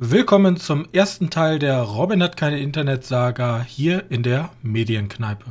Willkommen 0.00 0.56
zum 0.56 0.88
ersten 0.92 1.30
Teil 1.30 1.60
der 1.60 1.80
Robin 1.80 2.20
hat 2.20 2.36
keine 2.36 2.58
Internetsaga 2.58 3.62
hier 3.62 4.10
in 4.10 4.24
der 4.24 4.50
Medienkneipe. 4.60 5.44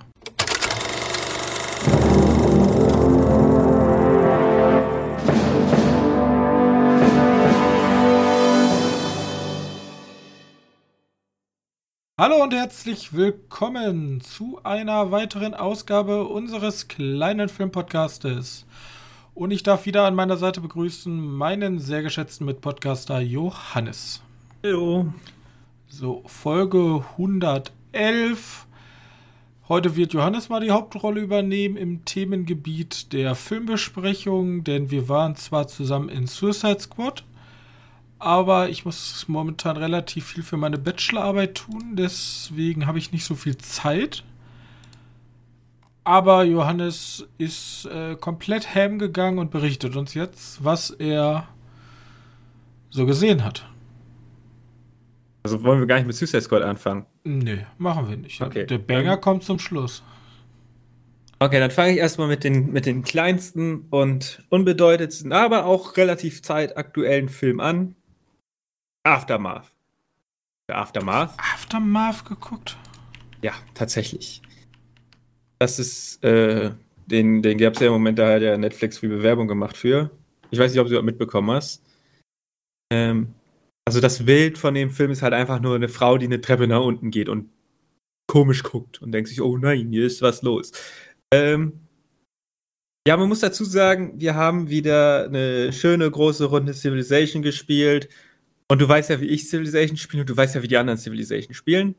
Hallo 12.20 12.44
und 12.44 12.54
herzlich 12.54 13.14
willkommen 13.14 14.20
zu 14.20 14.60
einer 14.66 15.12
weiteren 15.12 15.54
Ausgabe 15.54 16.26
unseres 16.26 16.90
kleinen 16.90 17.48
Filmpodcastes. 17.48 18.66
Und 19.34 19.52
ich 19.52 19.64
darf 19.64 19.86
wieder 19.86 20.04
an 20.04 20.16
meiner 20.16 20.36
Seite 20.36 20.60
begrüßen 20.60 21.18
meinen 21.34 21.80
sehr 21.80 22.04
geschätzten 22.04 22.46
Mitpodcaster 22.46 23.22
Johannes. 23.22 24.22
Hallo. 24.66 25.12
So, 25.88 26.24
Folge 26.26 27.04
111. 27.18 28.66
Heute 29.68 29.98
wird 29.98 30.14
Johannes 30.14 30.48
mal 30.48 30.62
die 30.62 30.72
Hauptrolle 30.72 31.20
übernehmen 31.20 31.76
im 31.76 32.06
Themengebiet 32.06 33.12
der 33.12 33.36
Filmbesprechung, 33.36 34.64
denn 34.64 34.90
wir 34.90 35.10
waren 35.10 35.36
zwar 35.36 35.68
zusammen 35.68 36.08
in 36.08 36.28
Suicide 36.28 36.80
Squad, 36.80 37.26
aber 38.20 38.70
ich 38.70 38.86
muss 38.86 39.26
momentan 39.28 39.76
relativ 39.76 40.28
viel 40.28 40.44
für 40.44 40.56
meine 40.56 40.78
Bachelorarbeit 40.78 41.56
tun, 41.56 41.98
deswegen 41.98 42.88
habe 42.88 43.00
ich 43.00 43.12
nicht 43.12 43.26
so 43.26 43.36
viel 43.36 43.58
Zeit. 43.58 44.24
Aber 46.06 46.46
Johannes 46.46 47.28
ist 47.38 47.86
äh, 47.88 48.16
komplett 48.16 48.74
ham 48.74 48.98
gegangen 48.98 49.40
und 49.40 49.52
berichtet 49.52 49.98
uns 49.98 50.14
jetzt, 50.14 50.64
was 50.64 50.90
er 50.90 51.50
so 52.92 53.06
gesehen 53.06 53.44
hat. 53.44 53.66
Also 55.44 55.64
wollen 55.64 55.80
wir 55.80 55.88
gar 55.88 55.98
nicht 55.98 56.08
mit 56.08 56.16
Suicide 56.16 56.42
Squad 56.42 56.64
anfangen? 56.64 57.06
Nee, 57.24 57.66
machen 57.78 58.10
wir 58.10 58.16
nicht. 58.18 58.42
Okay. 58.42 58.66
Der 58.66 58.78
Banger 58.78 59.14
Ähm, 59.14 59.22
kommt 59.22 59.44
zum 59.44 59.60
Schluss. 59.60 60.04
Okay, 61.40 61.60
dann 61.60 61.72
fange 61.72 61.92
ich 61.92 61.98
erstmal 61.98 62.30
mit 62.30 62.46
den, 62.46 62.72
mit 62.72 62.86
den 62.86 63.04
kleinsten 63.04 63.88
und 63.90 64.42
unbedeutendsten, 64.50 65.34
aber 65.34 65.66
auch 65.66 65.98
relativ 65.98 66.42
zeitaktuellen 66.42 67.28
Film 67.28 67.60
an. 67.60 67.96
Aftermath. 69.04 69.70
Der 70.70 70.78
Aftermath? 70.78 71.32
Aftermath 71.38 72.24
geguckt? 72.24 72.78
Ja, 73.42 73.52
tatsächlich. 73.74 74.42
Das 75.60 75.80
ist, 75.80 76.24
äh, 76.24 76.72
den, 77.08 77.42
den 77.42 77.58
gab 77.58 77.74
es 77.74 77.82
ja 77.82 77.88
im 77.88 77.94
Moment, 77.94 78.18
da 78.18 78.36
hat 78.36 78.42
ja 78.42 78.58
Netflix 78.58 79.00
viel 79.00 79.10
Bewerbung 79.10 79.50
gemacht 79.50 79.76
für. 79.76 80.10
Ich 80.52 80.60
weiß 80.60 80.72
nicht, 80.72 80.80
ob 80.80 80.88
du 80.88 80.94
das 80.94 81.04
mitbekommen 81.04 81.52
hast. 81.52 81.84
Ähm, 82.94 83.34
also 83.86 84.00
das 84.00 84.26
Bild 84.26 84.58
von 84.58 84.74
dem 84.74 84.92
Film 84.92 85.12
ist 85.12 85.22
halt 85.22 85.34
einfach 85.34 85.60
nur 85.60 85.76
eine 85.76 85.90
Frau, 85.90 86.18
die 86.18 86.26
eine 86.26 86.42
Treppe 86.42 86.68
nach 86.68 86.82
unten 86.82 87.12
geht 87.12 87.30
und 87.30 87.50
komisch 88.28 88.64
guckt 88.64 89.02
und 89.02 89.12
denkt 89.12 89.30
sich, 89.30 89.42
oh 89.42 89.58
nein, 89.58 89.90
hier 89.92 90.06
ist 90.06 90.22
was 90.22 90.42
los. 90.42 90.72
Ähm, 91.34 91.84
ja, 93.06 93.18
man 93.18 93.28
muss 93.28 93.42
dazu 93.42 93.66
sagen, 93.66 94.20
wir 94.20 94.36
haben 94.36 94.70
wieder 94.70 95.26
eine 95.26 95.74
schöne 95.74 96.10
große 96.10 96.46
Runde 96.46 96.74
Civilization 96.74 97.42
gespielt. 97.42 98.08
Und 98.70 98.80
du 98.80 98.88
weißt 98.88 99.10
ja, 99.10 99.20
wie 99.20 99.28
ich 99.28 99.50
Civilization 99.50 99.98
spiele 99.98 100.22
und 100.22 100.30
du 100.30 100.38
weißt 100.38 100.56
ja, 100.56 100.64
wie 100.64 100.70
die 100.70 100.78
anderen 100.78 100.98
Civilization 100.98 101.54
spielen. 101.54 101.96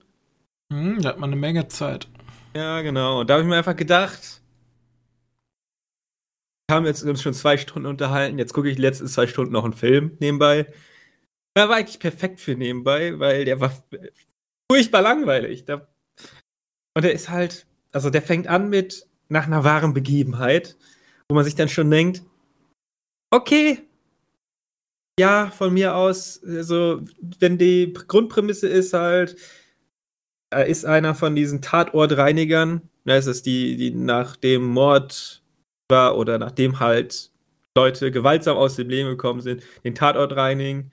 Hm, 0.73 1.03
da 1.03 1.11
hat 1.11 1.19
man 1.19 1.31
eine 1.31 1.41
Menge 1.41 1.69
Zeit. 1.69 2.09
Ja, 2.57 2.81
genau. 2.81 3.21
Und 3.21 3.29
da 3.29 3.35
habe 3.35 3.43
ich 3.43 3.49
mir 3.49 3.57
einfach 3.57 3.77
gedacht, 3.77 4.41
wir 6.69 6.75
haben 6.75 6.87
jetzt 6.87 7.03
uns 7.03 7.21
schon 7.21 7.35
zwei 7.35 7.59
Stunden 7.59 7.87
unterhalten, 7.87 8.39
jetzt 8.39 8.55
gucke 8.55 8.71
ich 8.71 8.77
die 8.77 8.83
letzten 8.83 9.07
zwei 9.07 9.27
Stunden 9.27 9.53
noch 9.53 9.65
einen 9.65 9.75
Film 9.75 10.17
nebenbei. 10.21 10.67
Der 11.57 11.69
war 11.69 11.77
eigentlich 11.77 12.01
perfekt 12.01 12.41
für 12.41 12.55
nebenbei, 12.55 13.19
weil 13.19 13.45
der 13.45 13.61
war 13.61 13.73
furchtbar 14.71 15.03
langweilig. 15.03 15.65
Der, 15.65 15.87
und 16.97 17.05
der 17.05 17.13
ist 17.13 17.31
halt, 17.31 17.67
also 17.93 18.11
der 18.11 18.23
fängt 18.23 18.49
an 18.49 18.69
mit 18.69 19.07
nach 19.29 19.47
einer 19.47 19.65
wahren 19.65 19.95
Begebenheit, 19.95 20.77
wo 21.29 21.35
man 21.35 21.45
sich 21.45 21.55
dann 21.55 21.69
schon 21.69 21.91
denkt, 21.91 22.23
okay, 23.33 23.83
ja, 25.19 25.51
von 25.51 25.73
mir 25.73 25.95
aus, 25.95 26.43
also 26.45 27.03
wenn 27.39 27.57
die 27.57 27.93
Grundprämisse 27.93 28.69
ist 28.69 28.93
halt, 28.93 29.37
da 30.51 30.63
ist 30.63 30.85
einer 30.85 31.15
von 31.15 31.37
diesen 31.37 31.63
Tatortreinigern, 31.63 32.83
da 33.05 33.17
ist 33.17 33.27
es 33.27 33.43
die, 33.43 33.77
die 33.77 33.91
nach 33.93 34.37
dem 34.37 34.65
Mord 34.65 35.43
war 35.91 36.17
oder 36.17 36.39
nachdem 36.39 36.81
halt 36.81 37.31
Leute 37.77 38.11
gewaltsam 38.11 38.57
aus 38.57 38.77
dem 38.77 38.89
Leben 38.89 39.11
gekommen 39.11 39.41
sind, 39.41 39.63
den 39.85 39.95
Tatort 39.95 40.35
reinigen. 40.37 40.91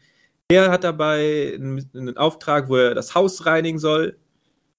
Der 0.51 0.69
hat 0.69 0.83
dabei 0.83 1.53
einen, 1.55 1.89
einen 1.95 2.17
Auftrag, 2.17 2.67
wo 2.67 2.75
er 2.75 2.93
das 2.93 3.15
Haus 3.15 3.45
reinigen 3.45 3.79
soll. 3.79 4.19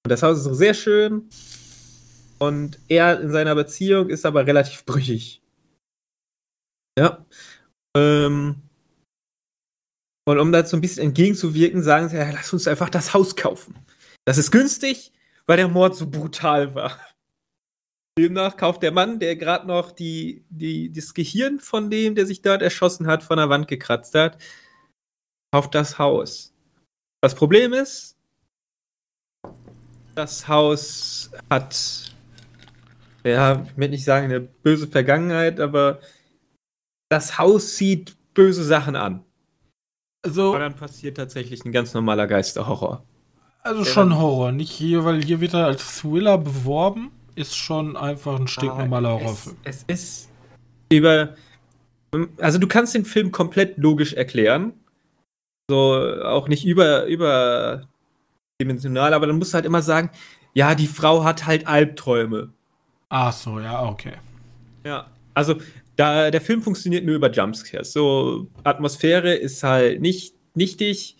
Und 0.05 0.10
das 0.10 0.22
Haus 0.22 0.44
ist 0.44 0.59
sehr 0.59 0.75
schön. 0.75 1.31
Und 2.38 2.78
er 2.88 3.19
in 3.22 3.31
seiner 3.31 3.55
Beziehung 3.55 4.10
ist 4.10 4.27
aber 4.27 4.47
relativ 4.47 4.84
brüchig. 4.84 5.41
Ja. 6.99 7.25
Ähm, 7.97 8.56
und 10.27 10.38
um 10.38 10.53
dazu 10.53 10.77
ein 10.77 10.83
bisschen 10.83 11.05
entgegenzuwirken, 11.05 11.83
sagen 11.83 12.10
sie, 12.10 12.16
ja, 12.16 12.31
lass 12.31 12.53
uns 12.53 12.69
einfach 12.69 12.91
das 12.91 13.15
Haus 13.15 13.34
kaufen. 13.34 13.75
Das 14.27 14.37
ist 14.37 14.50
günstig, 14.50 15.10
weil 15.47 15.56
der 15.56 15.69
Mord 15.69 15.97
so 15.97 16.06
brutal 16.06 16.75
war. 16.75 17.00
Demnach 18.19 18.59
kauft 18.59 18.83
der 18.83 18.93
Mann, 18.93 19.21
der 19.21 19.37
gerade 19.37 19.66
noch 19.66 19.91
die, 19.91 20.44
die, 20.50 20.93
das 20.93 21.15
Gehirn 21.15 21.60
von 21.60 21.89
dem, 21.89 22.15
der 22.15 22.27
sich 22.27 22.43
dort 22.43 22.60
erschossen 22.60 23.06
hat, 23.06 23.22
von 23.22 23.39
der 23.39 23.49
Wand 23.49 23.69
gekratzt 23.69 24.15
hat, 24.15 24.37
kauft 25.53 25.75
das 25.75 25.99
Haus. 25.99 26.53
Das 27.21 27.35
Problem 27.35 27.73
ist, 27.73 28.17
das 30.15 30.49
Haus 30.49 31.31
hat, 31.51 32.13
ja, 33.25 33.63
ich 33.63 33.77
möchte 33.77 33.91
nicht 33.93 34.05
sagen, 34.05 34.27
eine 34.27 34.41
böse 34.41 34.89
Vergangenheit, 34.89 35.61
aber 35.61 36.01
das 37.11 37.39
Haus 37.39 37.77
zieht 37.77 38.17
böse 38.35 38.65
Sachen 38.65 38.97
an. 38.97 39.25
Also, 40.25 40.51
Aber 40.51 40.61
dann 40.61 40.75
passiert 40.77 41.17
tatsächlich 41.17 41.65
ein 41.65 41.73
ganz 41.73 41.95
normaler 41.95 42.27
Geisterhorror. 42.27 43.05
also 43.63 43.84
schon 43.84 44.17
Horror. 44.19 44.53
Nicht 44.53 44.71
hier, 44.71 45.05
weil 45.05 45.23
hier 45.23 45.41
wird 45.41 45.55
er 45.55 45.67
als 45.67 45.99
Thriller 46.01 46.39
beworben. 46.39 47.11
Ist 47.34 47.57
schon 47.57 47.97
einfach 47.97 48.39
ein 48.39 48.47
stinknormaler 48.47 49.09
Ah, 49.09 49.21
Horrorfilm. 49.21 49.57
Es, 49.65 49.84
es 49.89 50.03
ist 50.03 50.31
über. 50.93 51.34
Also 52.39 52.59
du 52.59 52.69
kannst 52.69 52.95
den 52.95 53.05
Film 53.05 53.33
komplett 53.33 53.79
logisch 53.79 54.13
erklären. 54.13 54.75
So 55.72 56.22
auch 56.22 56.49
nicht 56.49 56.66
über, 56.66 57.06
überdimensional, 57.06 59.15
aber 59.15 59.27
dann 59.27 59.38
musst 59.38 59.53
du 59.53 59.55
halt 59.55 59.65
immer 59.65 59.81
sagen, 59.81 60.10
ja, 60.53 60.75
die 60.75 60.87
Frau 60.87 61.25
hat 61.25 61.47
halt 61.47 61.66
Albträume. 61.66 62.50
Ach 63.09 63.33
so, 63.33 63.59
ja, 63.59 63.88
okay. 63.88 64.12
Ja. 64.84 65.06
Also 65.33 65.55
da, 65.97 66.31
der 66.31 66.43
Film 66.43 66.60
funktioniert 66.60 67.06
nur 67.06 67.15
über 67.15 67.31
Jumpscares. 67.31 67.94
So 67.94 68.49
Atmosphäre 68.65 69.33
ist 69.34 69.62
halt 69.62 70.03
nicht 70.03 70.34
nichtig. 70.55 71.16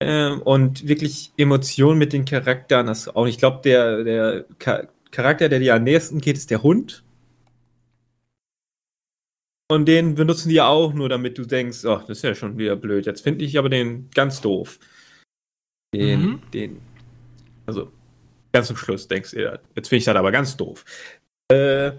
Ähm, 0.00 0.42
und 0.42 0.86
wirklich 0.86 1.32
Emotionen 1.36 1.98
mit 1.98 2.12
den 2.12 2.24
Charakteren 2.24 2.88
hast 2.88 3.08
du 3.08 3.16
auch. 3.16 3.26
Ich 3.26 3.38
glaube, 3.38 3.62
der, 3.64 4.04
der 4.04 4.44
Cha- 4.60 4.84
Charakter, 5.10 5.48
der 5.48 5.58
dir 5.58 5.74
am 5.74 5.82
nächsten 5.82 6.20
geht, 6.20 6.36
ist 6.36 6.50
der 6.50 6.62
Hund. 6.62 7.02
Und 9.70 9.86
den 9.86 10.14
benutzen 10.14 10.48
die 10.50 10.56
ja 10.56 10.66
auch 10.66 10.92
nur, 10.92 11.08
damit 11.08 11.38
du 11.38 11.44
denkst, 11.44 11.84
ach, 11.86 12.00
das 12.02 12.18
ist 12.18 12.24
ja 12.24 12.34
schon 12.34 12.58
wieder 12.58 12.76
blöd. 12.76 13.06
Jetzt 13.06 13.22
finde 13.22 13.44
ich 13.44 13.58
aber 13.58 13.68
den 13.68 14.10
ganz 14.10 14.40
doof. 14.40 14.78
Den, 15.94 16.20
Mhm. 16.20 16.50
den, 16.52 16.80
also 17.66 17.90
ganz 18.52 18.66
zum 18.66 18.76
Schluss 18.76 19.08
denkst 19.08 19.30
du, 19.32 19.60
jetzt 19.74 19.88
finde 19.88 19.98
ich 19.98 20.04
das 20.04 20.16
aber 20.16 20.32
ganz 20.32 20.56
doof. 20.56 20.84
Äh, 21.50 21.92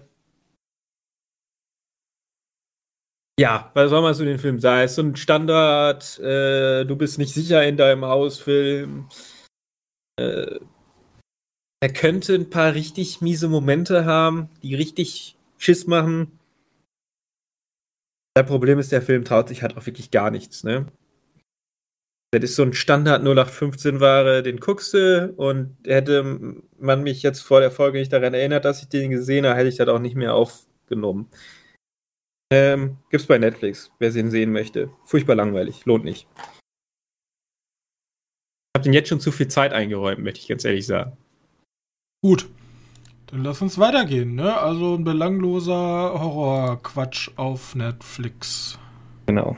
ja, 3.40 3.72
was 3.74 3.90
soll 3.90 4.01
man 4.01 4.13
zu 4.13 4.25
den 4.25 4.38
Film 4.38 4.59
sagen? 4.59 4.85
Ist 4.85 4.95
so 4.95 5.01
ein 5.01 5.16
Standard, 5.16 6.19
äh, 6.19 6.85
du 6.85 6.95
bist 6.95 7.18
nicht 7.18 7.34
sicher 7.34 7.66
in 7.66 7.78
deinem 7.78 8.06
Haus 8.06 8.40
Film. 8.40 9.09
Äh, 10.19 10.59
er 11.81 11.92
könnte 11.92 12.36
ein 12.36 12.50
paar 12.50 12.75
richtig 12.75 13.21
miese 13.21 13.48
Momente 13.50 14.06
haben, 14.06 14.50
die 14.62 14.75
richtig 14.75 15.36
Schiss 15.57 15.88
machen. 15.88 16.39
Das 18.35 18.47
Problem 18.47 18.80
ist, 18.80 18.91
der 18.91 19.01
Film 19.01 19.24
traut 19.25 19.47
sich 19.47 19.62
halt 19.62 19.77
auch 19.77 19.85
wirklich 19.85 20.09
gar 20.12 20.31
nichts, 20.31 20.63
ne? 20.63 20.88
Das 22.31 22.44
ist 22.44 22.56
so 22.56 22.63
ein 22.63 22.74
Standard 22.74 23.21
0815 23.21 24.00
Ware, 24.00 24.41
den 24.41 24.57
guckst 24.59 24.95
du 24.95 25.31
und 25.38 25.77
hätte 25.85 26.24
man 26.80 27.03
mich 27.03 27.21
jetzt 27.21 27.41
vor 27.41 27.59
der 27.59 27.69
Folge 27.69 28.00
nicht 28.00 28.12
daran 28.12 28.33
erinnert, 28.33 28.65
dass 28.65 28.81
ich 28.81 28.89
den 28.89 29.12
gesehen 29.12 29.45
habe, 29.45 29.56
hätte 29.56 29.69
ich 29.69 29.75
das 29.75 29.88
auch 29.88 30.00
nicht 30.00 30.15
mehr 30.15 30.33
aufgenommen. 30.33 31.30
Ähm, 32.51 32.97
gibt's 33.12 33.27
bei 33.27 33.38
Netflix, 33.38 33.91
wer 34.00 34.09
den 34.09 34.31
sehen 34.31 34.51
möchte. 34.51 34.89
Furchtbar 35.06 35.35
langweilig, 35.35 35.85
lohnt 35.85 36.06
nicht. 36.06 36.27
Ich 38.65 38.80
habe 38.80 38.83
den 38.83 38.94
jetzt 38.94 39.09
schon 39.09 39.19
zu 39.19 39.31
viel 39.31 39.47
Zeit 39.47 39.71
eingeräumt, 39.71 40.24
möchte 40.24 40.39
ich 40.39 40.47
ganz 40.47 40.65
ehrlich 40.65 40.88
sagen. 40.88 41.15
Gut. 42.24 42.50
Dann 43.33 43.44
lass 43.44 43.63
uns 43.63 43.80
weitergehen, 43.80 44.35
ne? 44.35 44.56
Also 44.56 44.94
ein 44.94 45.03
belangloser 45.03 45.74
Horrorquatsch 45.74 47.31
auf 47.35 47.74
Netflix. 47.74 48.77
Genau. 49.25 49.57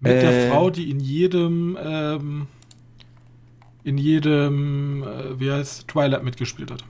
Mit 0.00 0.12
Äh. 0.12 0.20
der 0.20 0.50
Frau, 0.50 0.68
die 0.68 0.90
in 0.90 1.00
jedem, 1.00 1.78
ähm, 1.82 2.46
in 3.82 3.96
jedem, 3.96 5.04
äh, 5.04 5.40
wie 5.40 5.50
heißt 5.50 5.88
Twilight 5.88 6.22
mitgespielt 6.22 6.70
hat. 6.70 6.84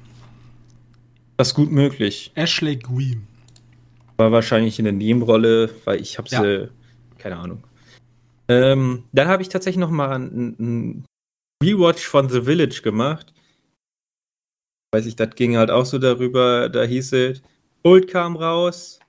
Das 1.37 1.49
ist 1.51 1.55
gut 1.55 1.71
möglich. 1.71 2.33
Ashley 2.35 2.75
Green. 2.77 3.29
War 4.17 4.33
wahrscheinlich 4.33 4.81
in 4.81 4.87
der 4.87 4.93
Nebenrolle, 4.93 5.71
weil 5.85 6.01
ich 6.01 6.19
habe 6.19 6.29
Ja. 6.31 6.43
sie, 6.43 6.69
keine 7.19 7.37
Ahnung. 7.37 7.62
Ähm, 8.49 9.05
dann 9.12 9.29
habe 9.29 9.43
ich 9.43 9.51
tatsächlich 9.51 9.79
noch 9.81 9.91
mal 9.91 10.11
einen, 10.11 10.56
einen 10.59 11.05
Rewatch 11.62 12.05
von 12.09 12.29
The 12.29 12.43
Village 12.43 12.81
gemacht. 12.83 13.33
Weiß 14.94 15.06
ich, 15.06 15.17
das 15.17 15.35
ging 15.35 15.56
halt 15.56 15.73
auch 15.73 15.87
so 15.87 15.99
darüber, 15.99 16.69
da 16.69 16.85
hieß 16.85 17.14
es, 17.14 17.43
Old 17.82 18.06
kam 18.06 18.37
raus. 18.37 19.00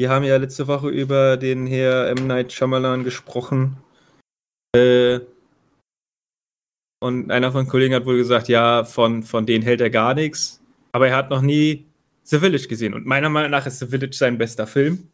Wir 0.00 0.10
haben 0.10 0.24
ja 0.24 0.36
letzte 0.36 0.66
Woche 0.66 0.88
über 0.88 1.36
den 1.36 1.64
Herr 1.68 2.08
M. 2.08 2.26
Night 2.26 2.52
Shyamalan 2.52 3.04
gesprochen. 3.04 3.76
Äh, 4.74 5.20
und 6.98 7.30
einer 7.30 7.52
von 7.52 7.64
den 7.64 7.70
Kollegen 7.70 7.94
hat 7.94 8.04
wohl 8.04 8.16
gesagt, 8.16 8.48
ja, 8.48 8.82
von, 8.82 9.22
von 9.22 9.46
denen 9.46 9.62
hält 9.62 9.80
er 9.80 9.90
gar 9.90 10.12
nichts. 10.12 10.60
Aber 10.90 11.06
er 11.06 11.14
hat 11.14 11.30
noch 11.30 11.40
nie 11.40 11.86
The 12.24 12.40
Village 12.40 12.66
gesehen. 12.66 12.92
Und 12.92 13.06
meiner 13.06 13.28
Meinung 13.28 13.52
nach 13.52 13.64
ist 13.64 13.78
The 13.78 13.86
Village 13.86 14.16
sein 14.16 14.38
bester 14.38 14.66
Film. 14.66 15.06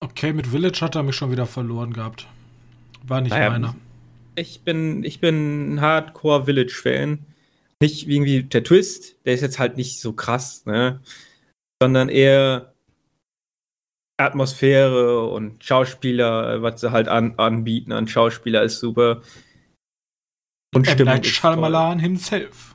Okay, 0.00 0.32
mit 0.32 0.46
Village 0.46 0.80
hat 0.80 0.94
er 0.94 1.02
mich 1.02 1.14
schon 1.14 1.30
wieder 1.30 1.44
verloren 1.44 1.92
gehabt. 1.92 2.26
War 3.06 3.20
nicht 3.20 3.32
Naja, 3.32 3.50
meiner. 3.50 3.76
Ich 4.34 4.62
bin, 4.62 5.04
ich 5.04 5.20
bin 5.20 5.74
ein 5.74 5.80
Hardcore 5.82 6.46
Village-Fan. 6.46 7.18
Nicht 7.82 8.08
irgendwie 8.08 8.42
der 8.42 8.64
Twist, 8.64 9.16
der 9.24 9.34
ist 9.34 9.42
jetzt 9.42 9.58
halt 9.58 9.76
nicht 9.76 10.00
so 10.00 10.12
krass, 10.12 10.64
ne? 10.64 11.00
Sondern 11.82 12.08
eher 12.08 12.74
Atmosphäre 14.18 15.26
und 15.26 15.62
Schauspieler, 15.62 16.62
was 16.62 16.80
sie 16.80 16.90
halt 16.90 17.08
an, 17.08 17.34
anbieten 17.38 17.92
an 17.92 18.08
Schauspieler 18.08 18.62
ist 18.62 18.80
super. 18.80 19.22
Und. 20.74 20.86
Stimmung 20.86 21.14
Night 21.14 21.26
Shyamalan 21.26 21.98
himself. 21.98 22.74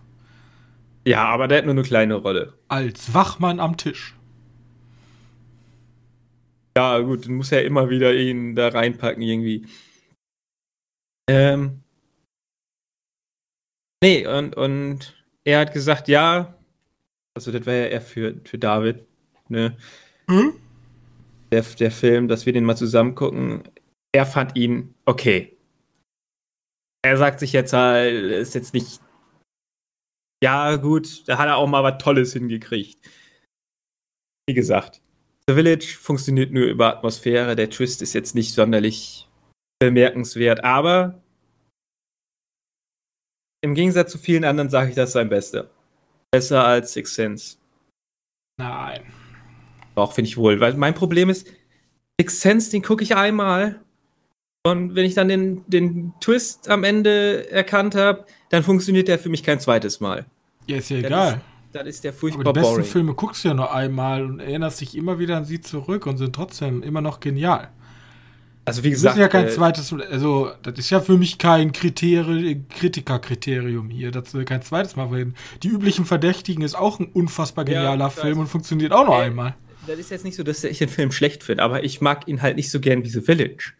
Ja, 1.06 1.26
aber 1.26 1.48
der 1.48 1.60
hat 1.60 1.66
nur 1.66 1.74
eine 1.74 1.84
kleine 1.84 2.16
Rolle. 2.16 2.54
Als 2.68 3.14
Wachmann 3.14 3.60
am 3.60 3.78
Tisch. 3.78 4.16
Ja, 6.78 7.00
gut, 7.00 7.26
dann 7.26 7.36
muss 7.36 7.52
er 7.52 7.66
immer 7.66 7.90
wieder 7.90 8.14
ihn 8.14 8.56
da 8.56 8.70
reinpacken 8.70 9.22
irgendwie. 9.22 9.66
Ähm. 11.28 11.82
Nee, 14.04 14.26
und, 14.26 14.56
und 14.58 15.16
er 15.44 15.60
hat 15.60 15.74
gesagt, 15.74 16.08
ja, 16.08 16.56
also 17.36 17.52
das 17.52 17.66
wäre 17.66 17.86
ja 17.86 17.92
eher 17.92 18.02
für, 18.02 18.36
für 18.44 18.58
David, 18.58 19.06
ne? 19.48 19.78
Hm? 20.28 20.54
Der, 21.52 21.62
der 21.62 21.92
Film, 21.92 22.28
dass 22.28 22.46
wir 22.46 22.54
den 22.54 22.66
mal 22.66 22.78
zusammen 22.78 23.16
gucken. 23.16 23.64
Er 24.14 24.26
fand 24.26 24.56
ihn 24.56 24.96
okay. 25.06 25.58
Er 27.04 27.18
sagt 27.18 27.40
sich 27.40 27.54
jetzt 27.54 27.74
halt, 27.74 28.32
ist 28.32 28.56
jetzt 28.56 28.74
nicht. 28.74 29.02
Ja, 30.44 30.76
gut, 30.78 31.28
da 31.28 31.38
hat 31.38 31.48
er 31.48 31.58
auch 31.58 31.68
mal 31.68 31.84
was 31.84 32.02
Tolles 32.02 32.34
hingekriegt. 32.34 32.98
Wie 34.48 34.54
gesagt, 34.54 35.02
The 35.48 35.54
Village 35.54 35.98
funktioniert 36.00 36.52
nur 36.52 36.66
über 36.66 36.96
Atmosphäre. 36.96 37.56
Der 37.56 37.70
Twist 37.70 38.02
ist 38.02 38.14
jetzt 38.14 38.36
nicht 38.36 38.54
sonderlich 38.54 39.28
bemerkenswert, 39.80 40.64
aber 40.64 41.21
im 43.62 43.76
Gegensatz 43.76 44.12
zu 44.12 44.18
vielen 44.18 44.44
anderen 44.44 44.70
sage 44.70 44.90
ich, 44.90 44.96
das 44.96 45.10
ist 45.10 45.14
sein 45.14 45.30
Bester. 45.30 45.70
Besser 46.32 46.66
als 46.66 46.94
Six 46.94 47.16
Sense. 47.16 47.58
Nein. 48.58 49.02
Auch 49.96 50.14
finde 50.14 50.30
ich 50.30 50.38
wohl. 50.38 50.60
Weil 50.60 50.74
mein 50.76 50.94
Problem 50.96 51.30
ist, 51.30 51.48
Six 52.20 52.42
Sense, 52.42 52.72
den 52.72 52.82
gucke 52.82 53.04
ich 53.04 53.16
einmal. 53.16 53.82
Und 54.64 54.96
wenn 54.96 55.06
ich 55.06 55.16
dann 55.16 55.28
den, 55.28 55.64
den 55.68 56.14
Twist 56.22 56.70
am 56.70 56.84
Ende 56.84 57.50
erkannt 57.50 57.96
habe, 57.96 58.26
dann 58.50 58.64
funktioniert 58.64 59.08
der 59.08 59.18
für 59.18 59.30
mich 59.30 59.44
kein 59.44 59.60
zweites 59.60 60.00
Mal. 60.00 60.26
Ja, 60.68 60.78
ist 60.78 60.90
ja 60.90 60.98
Das 60.98 61.06
egal. 61.08 61.34
Ist, 61.34 61.42
dann 61.74 61.88
ist 61.88 62.04
der 62.04 62.12
Aber 62.12 62.20
furchtbar 62.20 62.44
die 62.44 62.60
besten 62.60 62.74
boring. 62.74 62.86
Filme 62.86 63.14
guckst 63.16 63.44
du 63.44 63.48
ja 63.50 63.54
nur 63.54 63.74
einmal 63.74 64.24
und 64.24 64.40
erinnerst 64.40 64.82
dich 64.82 64.96
immer 64.96 65.20
wieder 65.20 65.38
an 65.38 65.46
sie 65.46 65.62
zurück 65.62 66.06
und 66.06 66.18
sind 66.18 66.36
trotzdem 66.36 66.84
immer 66.84 67.02
noch 67.02 67.20
genial. 67.20 67.70
Also 68.64 68.84
wie 68.84 68.92
Das 68.92 68.98
gesagt, 69.00 69.16
ist 69.18 69.22
ja 69.22 69.28
kein 69.28 69.48
äh, 69.48 69.50
zweites, 69.50 69.92
also 69.92 70.52
das 70.62 70.78
ist 70.78 70.92
ja 70.92 71.00
für 71.02 71.18
mich 71.18 71.40
kein 71.40 71.72
Kritikerkriterium 71.72 73.90
hier, 73.90 74.12
dass 74.12 74.36
wir 74.36 74.46
kein 74.46 74.62
zweites 74.62 74.96
Mal 74.96 75.08
reden. 75.08 75.34
Die 75.64 75.70
üblichen 75.70 76.06
Verdächtigen 76.06 76.64
ist 76.64 76.76
auch 76.76 77.00
ein 77.00 77.08
unfassbar 77.08 77.68
Ja, 77.68 77.74
genialer 77.74 78.06
weiß. 78.06 78.22
Film 78.22 78.38
und 78.40 78.46
funktioniert 78.48 78.92
auch 78.94 79.06
nur 79.06 79.16
Äh, 79.18 79.24
einmal. 79.24 79.56
das 79.88 79.98
ist 79.98 80.12
jetzt 80.12 80.24
nicht 80.26 80.36
so, 80.36 80.44
dass 80.44 80.64
ich 80.64 80.78
den 80.78 80.90
Film 80.90 81.12
schlecht 81.12 81.44
finde, 81.44 81.64
aber 81.64 81.84
ich 81.84 82.02
mag 82.02 82.28
ihn 82.28 82.44
halt 82.44 82.56
nicht 82.56 82.70
so 82.70 82.80
gern 82.80 83.04
wie 83.04 83.10
The 83.10 83.22
Village. 83.22 83.74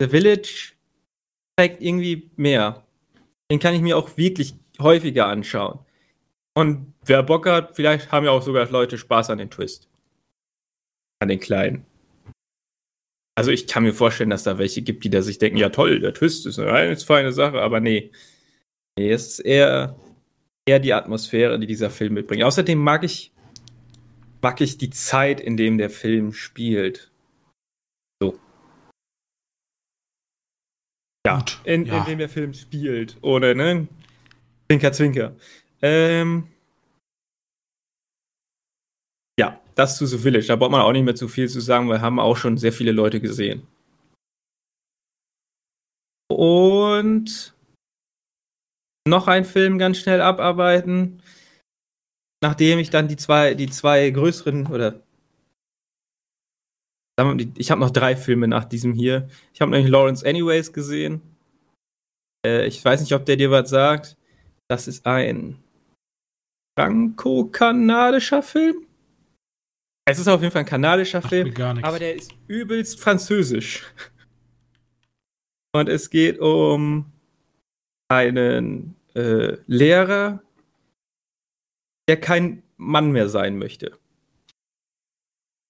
The 0.00 0.08
Village 0.08 0.72
zeigt 1.58 1.80
irgendwie 1.82 2.30
mehr. 2.36 2.84
Den 3.50 3.58
kann 3.58 3.72
ich 3.74 3.80
mir 3.80 3.96
auch 3.96 4.18
wirklich 4.18 4.54
häufiger 4.78 5.26
anschauen. 5.26 5.78
Und 6.54 6.92
wer 7.06 7.22
Bock 7.22 7.46
hat, 7.46 7.74
vielleicht 7.74 8.12
haben 8.12 8.26
ja 8.26 8.32
auch 8.32 8.42
sogar 8.42 8.68
Leute 8.70 8.98
Spaß 8.98 9.30
an 9.30 9.38
den 9.38 9.48
Twist. 9.50 9.88
An 11.20 11.28
den 11.28 11.40
kleinen. 11.40 11.86
Also 13.38 13.52
ich 13.52 13.68
kann 13.68 13.84
mir 13.84 13.94
vorstellen, 13.94 14.30
dass 14.30 14.42
da 14.42 14.58
welche 14.58 14.82
gibt, 14.82 15.04
die 15.04 15.10
da 15.10 15.22
sich 15.22 15.38
denken, 15.38 15.58
ja 15.58 15.68
toll, 15.68 16.00
der 16.00 16.12
Twist 16.12 16.44
ist 16.46 16.58
eine 16.58 16.96
feine 16.96 17.32
Sache, 17.32 17.60
aber 17.60 17.78
nee. 17.78 18.10
Nee, 18.98 19.12
es 19.12 19.28
ist 19.28 19.38
eher, 19.40 19.96
eher 20.66 20.80
die 20.80 20.92
Atmosphäre, 20.92 21.58
die 21.60 21.68
dieser 21.68 21.88
Film 21.90 22.14
mitbringt. 22.14 22.42
Außerdem 22.42 22.78
mag 22.78 23.04
ich 23.04 23.32
mag 24.42 24.60
ich 24.60 24.78
die 24.78 24.90
Zeit, 24.90 25.40
in 25.40 25.56
dem 25.56 25.78
der 25.78 25.90
Film 25.90 26.32
spielt. 26.32 27.10
So. 28.20 28.38
Ja, 31.26 31.38
Gut, 31.38 31.60
in, 31.64 31.86
ja. 31.86 32.00
in 32.00 32.04
dem 32.06 32.18
der 32.18 32.28
Film 32.28 32.54
spielt. 32.54 33.16
Ohne, 33.22 33.54
ne? 33.54 33.88
Zwinker, 34.68 34.92
zwinker. 34.92 35.36
Ähm. 35.80 36.48
Ja, 39.38 39.60
das 39.78 39.96
zu 39.96 40.06
The 40.06 40.18
Village. 40.18 40.46
Da 40.46 40.56
braucht 40.56 40.72
man 40.72 40.82
auch 40.82 40.92
nicht 40.92 41.04
mehr 41.04 41.14
zu 41.14 41.28
viel 41.28 41.48
zu 41.48 41.60
sagen, 41.60 41.88
weil 41.88 42.00
haben 42.00 42.18
auch 42.18 42.36
schon 42.36 42.58
sehr 42.58 42.72
viele 42.72 42.92
Leute 42.92 43.20
gesehen. 43.20 43.66
Und 46.30 47.54
noch 49.06 49.28
ein 49.28 49.44
Film 49.44 49.78
ganz 49.78 49.98
schnell 49.98 50.20
abarbeiten 50.20 51.22
nachdem 52.42 52.78
ich 52.78 52.90
dann 52.90 53.08
die 53.08 53.16
zwei, 53.16 53.54
die 53.54 53.68
zwei 53.68 54.10
größeren 54.10 54.66
oder 54.66 55.02
wir 57.16 57.48
ich 57.56 57.72
habe 57.72 57.80
noch 57.80 57.90
drei 57.90 58.14
Filme 58.14 58.46
nach 58.46 58.64
diesem 58.64 58.92
hier. 58.92 59.28
Ich 59.52 59.60
habe 59.60 59.72
nämlich 59.72 59.90
Lawrence 59.90 60.24
Anyways 60.24 60.72
gesehen. 60.72 61.20
Äh, 62.46 62.66
ich 62.66 62.84
weiß 62.84 63.00
nicht, 63.00 63.12
ob 63.12 63.26
der 63.26 63.34
dir 63.34 63.50
was 63.50 63.70
sagt. 63.70 64.16
Das 64.68 64.86
ist 64.86 65.04
ein 65.04 65.58
franco-kanadischer 66.78 68.44
Film. 68.44 68.86
Es 70.10 70.18
ist 70.18 70.26
auf 70.26 70.40
jeden 70.40 70.50
Fall 70.50 70.60
ein 70.60 70.66
kanadischer 70.66 71.20
mir 71.20 71.28
Film, 71.28 71.54
aber 71.82 71.98
der 71.98 72.14
ist 72.14 72.32
übelst 72.46 72.98
französisch. 72.98 73.84
Und 75.72 75.90
es 75.90 76.08
geht 76.08 76.38
um 76.38 77.12
einen 78.08 78.96
äh, 79.14 79.58
Lehrer, 79.66 80.42
der 82.08 82.18
kein 82.18 82.62
Mann 82.78 83.12
mehr 83.12 83.28
sein 83.28 83.58
möchte. 83.58 83.98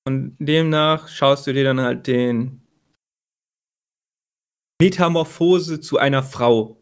Und 0.06 0.36
demnach 0.38 1.08
schaust 1.08 1.48
du 1.48 1.52
dir 1.52 1.64
dann 1.64 1.80
halt 1.80 2.06
den 2.06 2.62
Metamorphose 4.80 5.80
zu 5.80 5.98
einer 5.98 6.22
Frau 6.22 6.80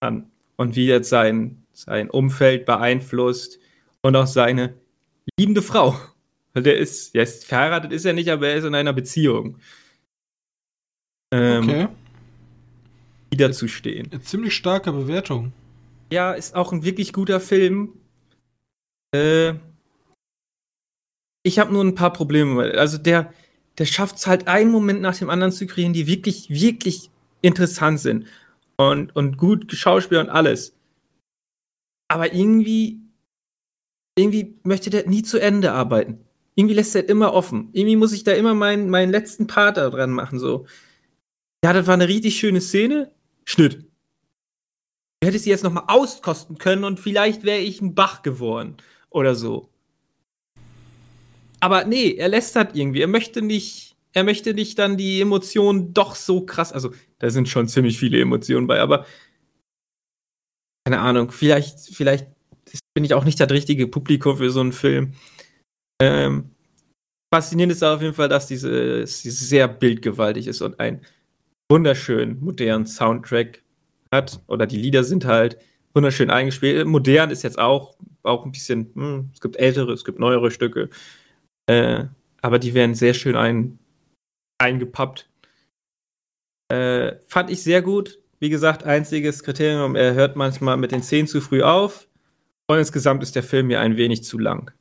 an 0.00 0.30
und 0.56 0.76
wie 0.76 0.88
jetzt 0.88 1.08
sein, 1.08 1.66
sein 1.72 2.10
Umfeld 2.10 2.66
beeinflusst 2.66 3.58
und 4.02 4.14
auch 4.14 4.26
seine 4.26 4.78
liebende 5.38 5.62
Frau. 5.62 5.96
Weil 6.56 6.62
Der 6.62 6.78
ist, 6.78 7.14
der 7.14 7.24
ist 7.24 7.44
verheiratet 7.44 7.92
ist 7.92 8.06
er 8.06 8.14
nicht, 8.14 8.30
aber 8.30 8.48
er 8.48 8.56
ist 8.56 8.64
in 8.64 8.74
einer 8.74 8.94
Beziehung. 8.94 9.58
Ähm, 11.30 11.64
okay. 11.64 11.88
Wiederzustehen. 13.30 14.10
Eine 14.10 14.22
ziemlich 14.22 14.56
starke 14.56 14.90
Bewertung. 14.90 15.52
Ja, 16.10 16.32
ist 16.32 16.54
auch 16.54 16.72
ein 16.72 16.82
wirklich 16.82 17.12
guter 17.12 17.40
Film. 17.40 17.92
Äh, 19.14 19.52
ich 21.42 21.58
habe 21.58 21.74
nur 21.74 21.84
ein 21.84 21.94
paar 21.94 22.14
Probleme. 22.14 22.72
Also 22.78 22.96
der, 22.96 23.34
der 23.76 23.84
schafft 23.84 24.16
es 24.16 24.26
halt 24.26 24.48
einen 24.48 24.70
Moment 24.70 25.02
nach 25.02 25.18
dem 25.18 25.28
anderen 25.28 25.52
zu 25.52 25.66
kriegen, 25.66 25.92
die 25.92 26.06
wirklich, 26.06 26.48
wirklich 26.48 27.10
interessant 27.42 28.00
sind. 28.00 28.28
Und, 28.78 29.14
und 29.14 29.36
gut 29.36 29.68
geschauspielt 29.68 30.22
und 30.22 30.30
alles. 30.30 30.74
Aber 32.08 32.32
irgendwie, 32.32 32.98
irgendwie 34.18 34.54
möchte 34.62 34.88
der 34.88 35.06
nie 35.06 35.22
zu 35.22 35.38
Ende 35.38 35.72
arbeiten. 35.72 36.25
Irgendwie 36.56 36.74
lässt 36.74 36.96
er 36.96 37.08
immer 37.08 37.34
offen. 37.34 37.68
Irgendwie 37.72 37.96
muss 37.96 38.12
ich 38.12 38.24
da 38.24 38.32
immer 38.32 38.54
meinen, 38.54 38.88
meinen 38.88 39.12
letzten 39.12 39.46
Part 39.46 39.76
da 39.76 39.90
dran 39.90 40.10
machen. 40.10 40.38
So. 40.38 40.66
Ja, 41.62 41.72
das 41.72 41.86
war 41.86 41.94
eine 41.94 42.08
richtig 42.08 42.38
schöne 42.38 42.60
Szene. 42.60 43.12
Schnitt. 43.44 43.84
Du 45.20 45.28
hättest 45.28 45.44
sie 45.44 45.50
jetzt 45.50 45.64
noch 45.64 45.72
mal 45.72 45.84
auskosten 45.88 46.58
können 46.58 46.84
und 46.84 46.98
vielleicht 46.98 47.44
wäre 47.44 47.58
ich 47.58 47.80
ein 47.80 47.94
Bach 47.94 48.22
geworden 48.22 48.76
oder 49.10 49.34
so. 49.34 49.68
Aber 51.60 51.84
nee, 51.84 52.12
er 52.12 52.28
lässt 52.28 52.56
das 52.56 52.68
irgendwie. 52.74 53.00
Er 53.00 53.08
möchte 53.08 53.42
nicht, 53.42 53.96
er 54.12 54.24
möchte 54.24 54.54
nicht 54.54 54.78
dann 54.78 54.96
die 54.96 55.20
Emotionen 55.20 55.94
doch 55.94 56.14
so 56.14 56.44
krass, 56.44 56.72
also 56.72 56.92
da 57.18 57.30
sind 57.30 57.48
schon 57.48 57.68
ziemlich 57.68 57.98
viele 57.98 58.20
Emotionen 58.20 58.66
bei, 58.66 58.80
aber 58.80 59.06
keine 60.84 61.00
Ahnung, 61.00 61.32
vielleicht, 61.32 61.80
vielleicht 61.80 62.28
bin 62.94 63.04
ich 63.04 63.14
auch 63.14 63.24
nicht 63.24 63.40
das 63.40 63.50
richtige 63.50 63.88
Publikum 63.88 64.36
für 64.36 64.50
so 64.50 64.60
einen 64.60 64.72
Film. 64.72 65.14
Ähm, 66.00 66.50
faszinierend 67.32 67.72
ist 67.72 67.82
auf 67.82 68.02
jeden 68.02 68.14
Fall, 68.14 68.28
dass 68.28 68.46
diese, 68.46 69.00
diese 69.00 69.30
sehr 69.30 69.68
bildgewaltig 69.68 70.46
ist 70.46 70.60
und 70.62 70.78
einen 70.80 71.00
wunderschönen 71.70 72.40
modernen 72.40 72.86
Soundtrack 72.86 73.62
hat. 74.12 74.40
Oder 74.46 74.66
die 74.66 74.76
Lieder 74.76 75.04
sind 75.04 75.24
halt 75.24 75.58
wunderschön 75.94 76.30
eingespielt. 76.30 76.86
Modern 76.86 77.30
ist 77.30 77.42
jetzt 77.42 77.58
auch, 77.58 77.96
auch 78.22 78.44
ein 78.44 78.52
bisschen, 78.52 78.92
hm, 78.94 79.30
es 79.32 79.40
gibt 79.40 79.56
ältere, 79.56 79.92
es 79.92 80.04
gibt 80.04 80.18
neuere 80.18 80.50
Stücke. 80.50 80.90
Äh, 81.66 82.04
aber 82.42 82.58
die 82.58 82.74
werden 82.74 82.94
sehr 82.94 83.14
schön 83.14 83.34
ein, 83.34 83.78
eingepappt. 84.58 85.28
Äh, 86.68 87.16
fand 87.26 87.50
ich 87.50 87.62
sehr 87.62 87.82
gut. 87.82 88.18
Wie 88.38 88.50
gesagt, 88.50 88.84
einziges 88.84 89.42
Kriterium, 89.42 89.96
er 89.96 90.14
hört 90.14 90.36
manchmal 90.36 90.76
mit 90.76 90.92
den 90.92 91.02
Szenen 91.02 91.26
zu 91.26 91.40
früh 91.40 91.62
auf. 91.62 92.08
Und 92.68 92.78
insgesamt 92.78 93.22
ist 93.22 93.34
der 93.34 93.42
Film 93.42 93.68
mir 93.68 93.80
ein 93.80 93.96
wenig 93.96 94.24
zu 94.24 94.38
lang. 94.38 94.72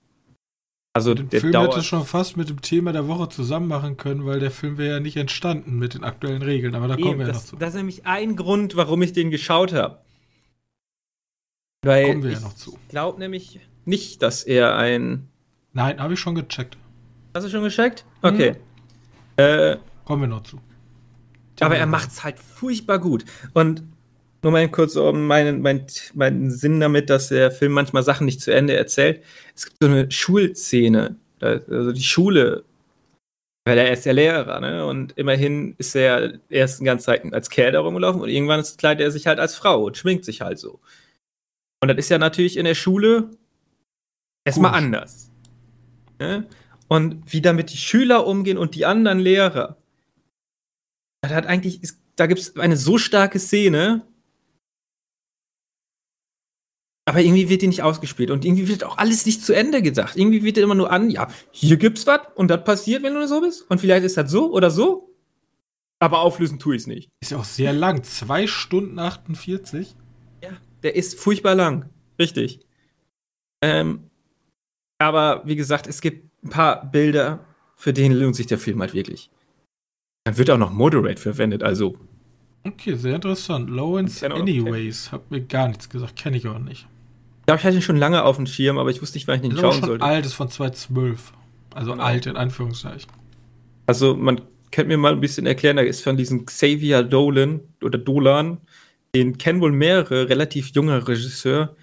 Also 0.96 1.14
den 1.14 1.28
der 1.28 1.42
Film 1.42 1.52
dauert 1.52 1.74
hätte 1.74 1.84
schon 1.84 2.06
fast 2.06 2.38
mit 2.38 2.48
dem 2.48 2.62
Thema 2.62 2.94
der 2.94 3.06
Woche 3.10 3.28
zusammen 3.28 3.68
machen 3.68 3.98
können, 3.98 4.26
weil 4.26 4.40
der 4.40 4.50
Film 4.50 4.78
wäre 4.78 4.94
ja 4.94 5.00
nicht 5.02 5.18
entstanden 5.18 5.78
mit 5.78 5.94
den 5.94 6.06
aktuellen 6.06 6.42
Regeln. 6.42 6.74
Aber 6.74 6.88
da 6.88 6.94
Eben, 6.94 7.04
kommen 7.04 7.20
wir 7.20 7.28
das, 7.28 7.36
ja 7.36 7.42
noch 7.42 7.48
zu. 7.50 7.56
Das 7.58 7.70
ist 7.72 7.76
nämlich 7.76 8.06
ein 8.06 8.38
Grund, 8.38 8.78
warum 8.78 9.02
ich 9.02 9.12
den 9.12 9.30
geschaut 9.30 9.74
habe. 9.74 10.00
Weil 11.84 12.08
kommen 12.08 12.24
wir 12.24 12.32
ja 12.32 12.40
noch 12.40 12.56
zu. 12.56 12.80
Ich 12.82 12.88
glaube 12.88 13.20
nämlich 13.20 13.60
nicht, 13.84 14.22
dass 14.22 14.44
er 14.44 14.78
ein. 14.78 15.28
Nein, 15.74 16.00
habe 16.00 16.14
ich 16.14 16.20
schon 16.22 16.34
gecheckt. 16.34 16.78
Hast 17.34 17.46
du 17.46 17.50
schon 17.50 17.64
gecheckt? 17.64 18.06
Okay. 18.22 18.52
Mhm. 18.52 19.44
Äh, 19.44 19.78
kommen 20.06 20.22
wir 20.22 20.30
noch 20.30 20.44
zu. 20.44 20.62
Aber 21.60 21.76
er 21.76 21.88
macht 21.88 22.12
es 22.12 22.24
halt 22.24 22.40
furchtbar 22.40 23.00
gut. 23.00 23.26
Und 23.54 23.84
nur 24.46 24.52
mal 24.52 24.70
kurz 24.70 24.96
um 24.96 25.26
meinen, 25.26 25.64
meinen, 25.64 25.88
meinen 26.14 26.52
Sinn 26.52 26.80
damit, 26.80 27.10
dass 27.10 27.30
der 27.30 27.50
Film 27.50 27.72
manchmal 27.72 28.04
Sachen 28.04 28.26
nicht 28.26 28.42
zu 28.42 28.54
Ende 28.54 28.76
erzählt. 28.76 29.24
Es 29.56 29.66
gibt 29.66 29.78
so 29.82 29.90
eine 29.90 30.12
Schulszene, 30.12 31.16
also 31.40 31.92
die 31.92 32.04
Schule, 32.04 32.64
weil 33.66 33.80
er 33.80 33.92
ist 33.92 34.06
ja 34.06 34.12
Lehrer, 34.12 34.60
ne? 34.60 34.86
Und 34.86 35.18
immerhin 35.18 35.74
ist 35.80 35.96
er 35.96 36.38
erst 36.50 36.80
die 36.80 36.84
ganze 36.84 37.08
Zeit 37.08 37.34
als 37.34 37.50
Kerl 37.50 37.72
da 37.72 37.80
rumgelaufen 37.80 38.22
und 38.22 38.30
irgendwann 38.30 38.64
kleidet 38.78 39.04
er 39.04 39.10
sich 39.10 39.26
halt 39.26 39.40
als 39.40 39.56
Frau 39.56 39.84
und 39.84 39.98
schminkt 39.98 40.26
sich 40.26 40.42
halt 40.42 40.60
so. 40.60 40.80
Und 41.82 41.88
das 41.88 41.98
ist 41.98 42.10
ja 42.10 42.20
natürlich 42.20 42.58
in 42.58 42.66
der 42.66 42.76
Schule 42.76 43.32
erstmal 44.46 44.76
anders. 44.76 45.32
Ne? 46.20 46.46
Und 46.88 47.34
wie 47.34 47.42
damit 47.42 47.74
die 47.74 47.78
Schüler 47.78 48.28
umgehen 48.28 48.60
und 48.60 48.76
die 48.76 48.86
anderen 48.86 49.18
Lehrer. 49.18 49.76
Das 51.24 51.34
hat 51.34 51.48
eigentlich, 51.48 51.82
da 52.16 52.28
gibt 52.28 52.42
es 52.42 52.56
eine 52.58 52.78
so 52.78 53.00
starke 53.00 53.40
Szene, 53.40 54.06
aber 57.16 57.24
irgendwie 57.24 57.48
wird 57.48 57.62
die 57.62 57.68
nicht 57.68 57.82
ausgespielt 57.82 58.30
und 58.30 58.44
irgendwie 58.44 58.68
wird 58.68 58.84
auch 58.84 58.98
alles 58.98 59.26
nicht 59.26 59.42
zu 59.42 59.54
Ende 59.54 59.82
gedacht. 59.82 60.18
Irgendwie 60.18 60.44
wird 60.44 60.58
immer 60.58 60.76
nur 60.76 60.92
an, 60.92 61.10
ja, 61.10 61.30
hier 61.50 61.78
gibt's 61.78 62.06
was 62.06 62.20
und 62.36 62.50
das 62.50 62.66
passiert, 62.66 63.04
wenn 63.04 63.14
du 63.14 63.26
so 63.26 63.40
bist. 63.40 63.72
Und 63.72 63.80
vielleicht 63.80 64.04
ist 64.04 64.18
das 64.18 64.30
so 64.30 64.52
oder 64.52 64.70
so. 64.70 65.16
Aber 66.00 66.20
auflösen 66.20 66.60
tue 66.60 66.76
ich 66.76 66.82
es 66.82 66.88
nicht. 66.88 67.10
Ist 67.22 67.32
ja 67.32 67.38
auch 67.38 67.46
sehr 67.46 67.72
lang. 67.72 68.04
Zwei 68.04 68.48
Stunden 68.48 69.00
48. 69.00 69.96
Ja, 70.44 70.50
der 70.84 70.98
ist 70.98 71.18
furchtbar 71.18 71.56
lang. 71.56 71.90
Richtig. 72.20 72.60
Ähm, 73.62 74.10
aber 75.00 75.42
wie 75.46 75.56
gesagt, 75.56 75.88
es 75.88 76.02
gibt 76.02 76.44
ein 76.44 76.50
paar 76.50 76.86
Bilder, 76.92 77.46
für 77.78 77.94
denen 77.94 78.20
lohnt 78.20 78.36
sich 78.36 78.48
der 78.48 78.60
Film 78.60 78.82
halt 78.82 78.94
wirklich. 78.94 79.30
Dann 80.26 80.38
wird 80.38 80.50
auch 80.50 80.58
noch 80.58 80.74
Moderate 80.74 81.22
verwendet, 81.22 81.64
also. 81.64 81.98
Okay, 82.66 82.96
sehr 82.96 83.16
interessant. 83.16 83.70
Lawrence 83.70 84.30
Anyways. 84.30 85.14
Hab 85.14 85.32
mir 85.32 85.40
gar 85.40 85.70
nichts 85.70 85.88
gesagt, 85.88 86.18
kenne 86.18 86.36
ich 86.36 86.46
auch 86.50 86.60
nicht. 86.60 86.90
Ich 87.46 87.48
glaube, 87.48 87.60
ich 87.60 87.66
hatte 87.66 87.76
ihn 87.76 87.82
schon 87.84 87.98
lange 87.98 88.24
auf 88.24 88.38
dem 88.38 88.48
Schirm, 88.48 88.80
aber 88.80 88.90
ich 88.90 89.04
wusste 89.04 89.18
nicht, 89.18 89.28
wann 89.28 89.36
ich 89.36 89.48
den 89.48 89.56
schauen 89.56 89.80
sollte. 89.84 90.04
alt, 90.04 90.26
ist 90.26 90.34
von 90.34 90.50
2012. 90.50 91.32
Also 91.76 91.92
genau. 91.92 92.04
alt 92.04 92.26
in 92.26 92.38
Anführungszeichen. 92.38 93.12
Also 93.86 94.16
man 94.16 94.42
könnte 94.72 94.88
mir 94.88 94.98
mal 94.98 95.12
ein 95.12 95.22
bisschen 95.22 95.46
erklären, 95.46 95.76
da 95.76 95.84
ist 95.84 96.02
von 96.02 96.18
diesem 96.18 96.48
Xavier 96.48 97.04
Dolan 97.04 97.60
oder 97.84 98.00
Dolan, 98.00 98.62
den 99.14 99.38
kennen 99.38 99.62
wohl 99.62 99.72
mehrere, 99.72 100.28
relativ 100.28 100.70
junger 100.70 101.08
Regisseur. 101.08 101.76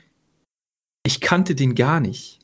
Ich 1.07 1.21
kannte 1.21 1.54
den 1.54 1.76
gar 1.76 2.00
nicht. 2.00 2.40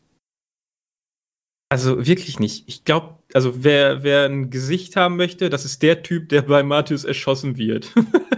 Also 1.71 2.07
wirklich 2.07 2.39
nicht. 2.39 2.69
Ich 2.69 2.85
glaube, 2.85 3.19
also 3.35 3.65
wer, 3.65 4.05
wer 4.05 4.27
ein 4.27 4.51
Gesicht 4.51 4.95
haben 4.95 5.17
möchte, 5.17 5.51
das 5.51 5.65
ist 5.65 5.83
der 5.83 6.05
Typ, 6.05 6.29
der 6.29 6.43
bei 6.43 6.63
Matthäus 6.63 7.03
erschossen 7.03 7.59
wird. 7.59 7.93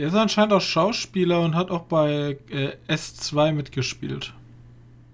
Er 0.00 0.08
ist 0.08 0.14
anscheinend 0.14 0.52
auch 0.52 0.60
Schauspieler 0.60 1.40
und 1.40 1.56
hat 1.56 1.70
auch 1.72 1.82
bei 1.82 2.38
äh, 2.50 2.76
S2 2.88 3.52
mitgespielt. 3.52 4.32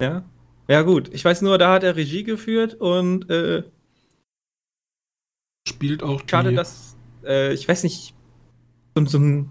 Ja. 0.00 0.22
Ja, 0.68 0.82
gut. 0.82 1.12
Ich 1.12 1.24
weiß 1.24 1.40
nur, 1.42 1.56
da 1.56 1.72
hat 1.72 1.84
er 1.84 1.96
Regie 1.96 2.22
geführt 2.22 2.74
und 2.74 3.28
äh, 3.30 3.62
spielt 5.66 6.02
auch 6.02 6.22
Schade, 6.28 6.52
dass 6.52 6.96
äh, 7.24 7.54
ich 7.54 7.66
weiß 7.66 7.82
nicht, 7.82 8.14
so, 8.94 9.06
so 9.06 9.18
ein 9.18 9.50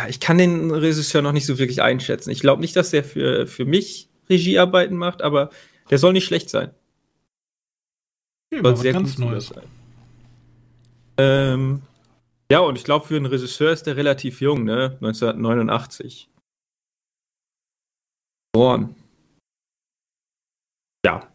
ja, 0.00 0.08
ich 0.08 0.20
kann 0.20 0.38
den 0.38 0.70
Regisseur 0.70 1.20
noch 1.20 1.32
nicht 1.32 1.46
so 1.46 1.58
wirklich 1.58 1.82
einschätzen. 1.82 2.30
Ich 2.30 2.40
glaube 2.40 2.62
nicht, 2.62 2.74
dass 2.74 2.90
der 2.90 3.04
für, 3.04 3.46
für 3.46 3.66
mich 3.66 4.08
Regiearbeiten 4.30 4.96
macht, 4.96 5.20
aber 5.20 5.50
der 5.90 5.98
soll 5.98 6.14
nicht 6.14 6.24
schlecht 6.24 6.48
sein. 6.48 6.70
Ja, 8.50 8.62
soll 8.62 8.76
sehr 8.78 8.94
ganz 8.94 9.18
Neues 9.18 9.48
sein. 9.48 9.64
Ähm, 11.18 11.82
ja, 12.52 12.58
und 12.60 12.76
ich 12.76 12.84
glaube, 12.84 13.06
für 13.06 13.16
einen 13.16 13.24
Regisseur 13.24 13.72
ist 13.72 13.84
der 13.84 13.96
relativ 13.96 14.42
jung, 14.42 14.64
ne? 14.64 14.98
1989. 15.00 16.28
Born. 18.52 18.94
Ja. 21.02 21.32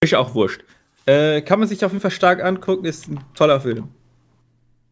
Ist 0.00 0.14
auch 0.14 0.32
wurscht. 0.32 0.62
Äh, 1.04 1.42
kann 1.42 1.58
man 1.58 1.66
sich 1.66 1.84
auf 1.84 1.90
jeden 1.90 2.00
Fall 2.00 2.12
stark 2.12 2.44
angucken, 2.44 2.84
ist 2.84 3.08
ein 3.08 3.18
toller 3.34 3.60
Film. 3.60 3.88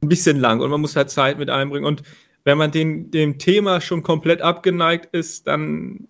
Ein 0.02 0.08
bisschen 0.08 0.40
lang 0.40 0.58
und 0.60 0.70
man 0.70 0.80
muss 0.80 0.96
halt 0.96 1.08
Zeit 1.08 1.38
mit 1.38 1.50
einbringen. 1.50 1.86
Und 1.86 2.02
wenn 2.42 2.58
man 2.58 2.72
den, 2.72 3.12
dem 3.12 3.38
Thema 3.38 3.80
schon 3.80 4.02
komplett 4.02 4.42
abgeneigt 4.42 5.14
ist, 5.14 5.46
dann, 5.46 6.08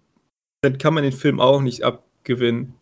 dann 0.63 0.79
kann 0.79 0.95
man 0.95 1.03
den 1.03 1.13
Film 1.13 1.39
auch 1.39 1.61
nicht 1.61 1.85
abgewinnen. 1.85 2.73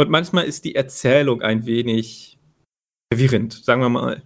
Und 0.00 0.10
manchmal 0.10 0.46
ist 0.46 0.64
die 0.64 0.74
Erzählung 0.74 1.40
ein 1.40 1.66
wenig 1.66 2.36
verwirrend, 3.12 3.52
sagen 3.52 3.80
wir 3.80 3.90
mal 3.90 4.22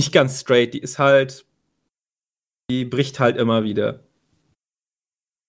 nicht 0.00 0.12
ganz 0.12 0.40
straight. 0.40 0.72
Die 0.72 0.78
ist 0.78 0.98
halt, 0.98 1.44
die 2.70 2.86
bricht 2.86 3.20
halt 3.20 3.36
immer 3.36 3.64
wieder. 3.64 4.02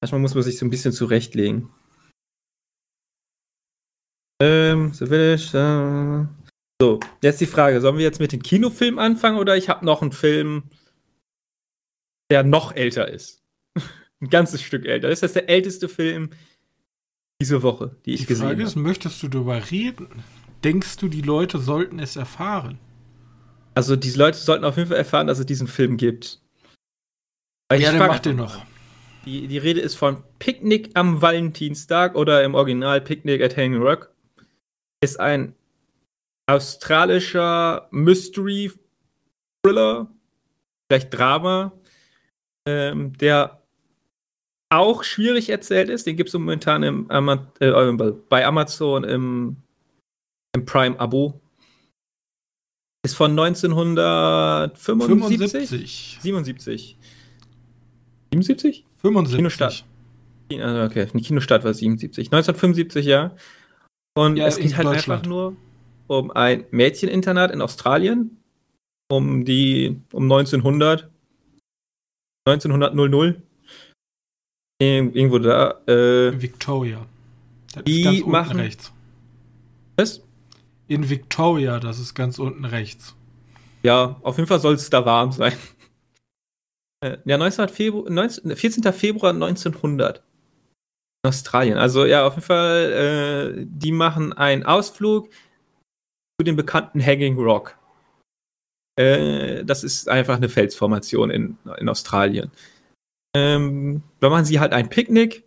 Manchmal 0.02 0.20
muss 0.20 0.36
man 0.36 0.44
sich 0.44 0.58
so 0.58 0.66
ein 0.66 0.70
bisschen 0.70 0.92
zurechtlegen. 0.92 1.70
Ähm, 4.42 4.94
so 4.94 5.10
will 5.10 5.36
ich. 5.36 5.54
Äh 5.54 6.26
so, 6.82 7.00
jetzt 7.22 7.40
die 7.40 7.46
Frage: 7.46 7.80
Sollen 7.80 7.96
wir 7.96 8.04
jetzt 8.04 8.20
mit 8.20 8.34
dem 8.34 8.44
Kinofilm 8.44 9.00
anfangen 9.00 9.38
oder 9.38 9.56
ich 9.56 9.70
habe 9.70 9.86
noch 9.86 10.02
einen 10.02 10.12
Film, 10.12 10.64
der 12.30 12.44
noch 12.44 12.76
älter 12.76 13.08
ist? 13.08 13.46
ein 14.20 14.30
ganzes 14.30 14.62
Stück 14.62 14.86
älter. 14.86 15.08
Das 15.08 15.24
ist 15.24 15.36
der 15.36 15.48
älteste 15.48 15.88
Film 15.88 16.32
diese 17.40 17.64
Woche, 17.64 17.96
die 18.06 18.16
ich 18.16 18.22
die 18.22 18.26
gesehen 18.26 18.48
habe. 18.48 18.56
Die 18.58 18.64
Frage 18.64 18.70
ist: 18.70 18.76
Möchtest 18.76 19.24
du 19.24 19.30
darüber 19.30 19.72
reden? 19.72 20.10
Denkst 20.66 20.98
du, 20.98 21.08
die 21.08 21.22
Leute 21.22 21.58
sollten 21.58 22.00
es 22.00 22.18
erfahren? 22.18 22.80
Also 23.74 23.96
diese 23.96 24.18
Leute 24.18 24.38
sollten 24.38 24.66
auf 24.66 24.78
jeden 24.78 24.90
Fall 24.90 24.98
erfahren, 24.98 25.28
dass 25.28 25.40
es 25.40 25.46
diesen 25.46 25.68
Film 25.68 25.98
gibt. 25.98 26.42
Weil 27.70 27.82
ja, 27.82 27.92
der 27.92 28.08
macht 28.08 28.26
den 28.26 28.38
noch. 28.38 28.66
Die, 29.26 29.48
die 29.48 29.58
Rede 29.58 29.80
ist 29.82 29.96
von 29.96 30.24
Picknick 30.40 30.92
am 30.96 31.22
Valentinstag 31.22 32.16
oder 32.16 32.44
im 32.44 32.56
Original 32.56 33.02
Picknick 33.02 33.42
at 33.42 33.56
Hanging 33.56 33.82
Rock. 33.82 34.14
Ist 35.02 35.20
ein 35.20 35.56
australischer 36.48 37.88
Mystery 37.92 38.72
Thriller, 39.64 40.12
vielleicht 40.90 41.14
Drama, 41.14 41.72
ähm, 42.68 43.14
der 43.18 43.62
auch 44.70 45.04
schwierig 45.04 45.50
erzählt 45.50 45.90
ist. 45.90 46.08
Den 46.08 46.16
gibt 46.16 46.30
es 46.30 46.34
momentan 46.34 46.84
im, 46.84 47.10
äh, 47.60 48.12
bei 48.30 48.46
Amazon 48.46 49.04
im, 49.04 49.58
im 50.56 50.66
Prime-Abo. 50.66 51.41
Ist 53.04 53.16
von 53.16 53.32
1975? 53.32 56.20
77. 56.22 56.98
77? 58.32 58.86
75. 59.02 59.38
Kinostart. 59.38 59.84
Okay, 60.52 61.08
Kinostart 61.08 61.64
war 61.64 61.74
77. 61.74 62.28
1975, 62.28 63.06
ja. 63.06 63.36
Und 64.14 64.38
ja, 64.38 64.46
es 64.48 64.58
geht 64.58 64.78
halt 64.78 64.88
einfach 64.88 65.24
nur 65.24 65.56
um 66.08 66.32
ein 66.32 66.66
Mädcheninternat 66.72 67.52
in 67.52 67.62
Australien. 67.62 68.38
Um 69.10 69.46
die, 69.46 70.02
um 70.12 70.24
1900. 70.24 71.10
1900 72.46 72.96
00. 72.96 73.42
Irgendwo 74.80 75.40
da. 75.40 75.82
Äh, 75.88 76.42
Victoria. 76.42 77.06
Das 77.74 77.84
die 77.84 78.24
machen. 78.26 78.60
Rechts. 78.60 78.92
Was? 79.98 80.22
In 80.92 81.10
Victoria, 81.10 81.80
das 81.80 82.00
ist 82.00 82.16
ganz 82.16 82.38
unten 82.38 82.66
rechts. 82.66 83.16
Ja, 83.82 84.20
auf 84.24 84.36
jeden 84.38 84.48
Fall 84.48 84.60
soll 84.60 84.74
es 84.74 84.90
da 84.90 85.06
warm 85.06 85.32
sein. 85.32 85.54
Äh, 87.04 87.18
ja, 87.26 87.38
19. 87.38 87.68
Februar, 87.70 88.12
19, 88.12 88.56
14. 88.56 88.94
Februar 88.94 89.34
1900. 89.34 90.22
In 91.24 91.30
Australien. 91.30 91.80
Also 91.80 92.06
ja, 92.06 92.28
auf 92.28 92.34
jeden 92.34 92.46
Fall, 92.46 93.56
äh, 93.58 93.66
die 93.68 93.92
machen 93.92 94.34
einen 94.34 94.64
Ausflug 94.64 95.32
zu 95.32 96.44
dem 96.44 96.56
bekannten 96.56 97.04
Hanging 97.04 97.40
Rock. 97.40 97.76
Äh, 99.00 99.64
das 99.64 99.84
ist 99.84 100.10
einfach 100.10 100.36
eine 100.36 100.50
Felsformation 100.50 101.32
in, 101.32 101.58
in 101.80 101.90
Australien. 101.90 102.52
Ähm, 103.36 104.04
da 104.20 104.30
machen 104.30 104.46
sie 104.46 104.60
halt 104.60 104.74
ein 104.74 104.90
Picknick. 104.90 105.44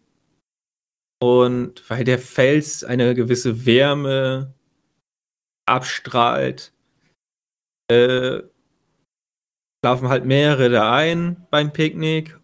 Und 1.22 1.88
weil 1.88 2.02
der 2.02 2.18
Fels 2.18 2.82
eine 2.82 3.14
gewisse 3.14 3.64
Wärme 3.64 4.52
abstrahlt, 5.66 6.72
äh, 7.90 8.42
laufen 9.84 10.08
halt 10.08 10.24
mehrere 10.24 10.70
da 10.70 10.94
ein 10.94 11.46
beim 11.50 11.72
Picknick 11.72 12.38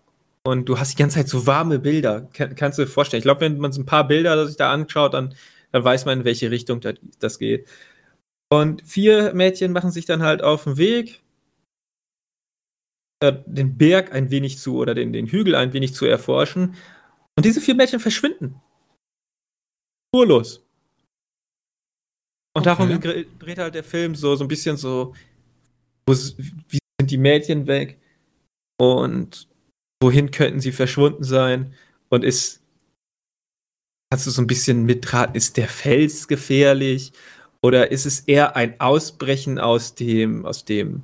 und 0.47 0.69
du 0.69 0.79
hast 0.79 0.93
die 0.93 0.97
ganze 0.97 1.17
Zeit 1.17 1.29
so 1.29 1.47
warme 1.47 1.79
Bilder. 1.79 2.29
Kann, 2.33 2.55
kannst 2.55 2.79
du 2.79 2.83
dir 2.83 2.89
vorstellen? 2.89 3.19
Ich 3.19 3.25
glaube, 3.25 3.43
wenn 3.43 3.59
man 3.59 3.73
so 3.73 3.81
ein 3.81 3.87
paar 3.87 4.07
Bilder 4.07 4.47
sich 4.47 4.57
da 4.57 4.73
anschaut, 4.73 5.15
dann, 5.15 5.35
dann 5.73 5.85
weiß 5.85 6.05
man, 6.05 6.21
in 6.21 6.25
welche 6.25 6.51
Richtung 6.51 6.81
das, 6.81 6.95
das 7.19 7.39
geht. 7.39 7.69
Und 8.53 8.83
vier 8.87 9.33
Mädchen 9.35 9.73
machen 9.73 9.91
sich 9.91 10.07
dann 10.07 10.23
halt 10.23 10.43
auf 10.43 10.65
den 10.65 10.77
Weg, 10.77 11.23
äh, 13.23 13.35
den 13.47 13.77
Berg 13.77 14.13
ein 14.13 14.31
wenig 14.31 14.59
zu 14.59 14.77
oder 14.77 14.95
den, 14.95 15.13
den 15.13 15.27
Hügel 15.27 15.55
ein 15.55 15.73
wenig 15.73 15.95
zu 15.95 16.07
erforschen. 16.07 16.75
Und 17.37 17.45
diese 17.45 17.61
vier 17.61 17.75
Mädchen 17.75 18.01
verschwinden. 18.01 18.61
Spurlos. 20.09 20.67
Und 22.55 22.67
okay. 22.67 22.99
darum 22.99 23.29
dreht 23.39 23.59
halt 23.59 23.75
der 23.75 23.85
Film 23.85 24.15
so, 24.15 24.35
so 24.35 24.45
ein 24.45 24.49
bisschen 24.49 24.77
so, 24.77 25.15
wo, 26.07 26.13
wie 26.13 26.79
sind 27.01 27.11
die 27.11 27.19
Mädchen 27.19 27.67
weg 27.67 27.99
und 28.81 29.49
wohin 30.03 30.31
könnten 30.31 30.61
sie 30.61 30.73
verschwunden 30.73 31.23
sein 31.23 31.75
und 32.09 32.25
ist, 32.25 32.63
hast 34.13 34.27
du 34.27 34.31
so 34.31 34.43
ein 34.43 34.49
bisschen 34.49 34.85
mitraten, 34.85 35.37
ist 35.37 35.57
der 35.57 35.69
Fels 35.69 36.27
gefährlich 36.27 37.13
oder 37.63 37.93
ist 37.93 38.07
es 38.07 38.21
eher 38.21 38.57
ein 38.57 38.81
Ausbrechen 38.81 39.59
aus 39.59 39.95
dem, 39.95 40.45
aus 40.45 40.65
dem 40.65 41.03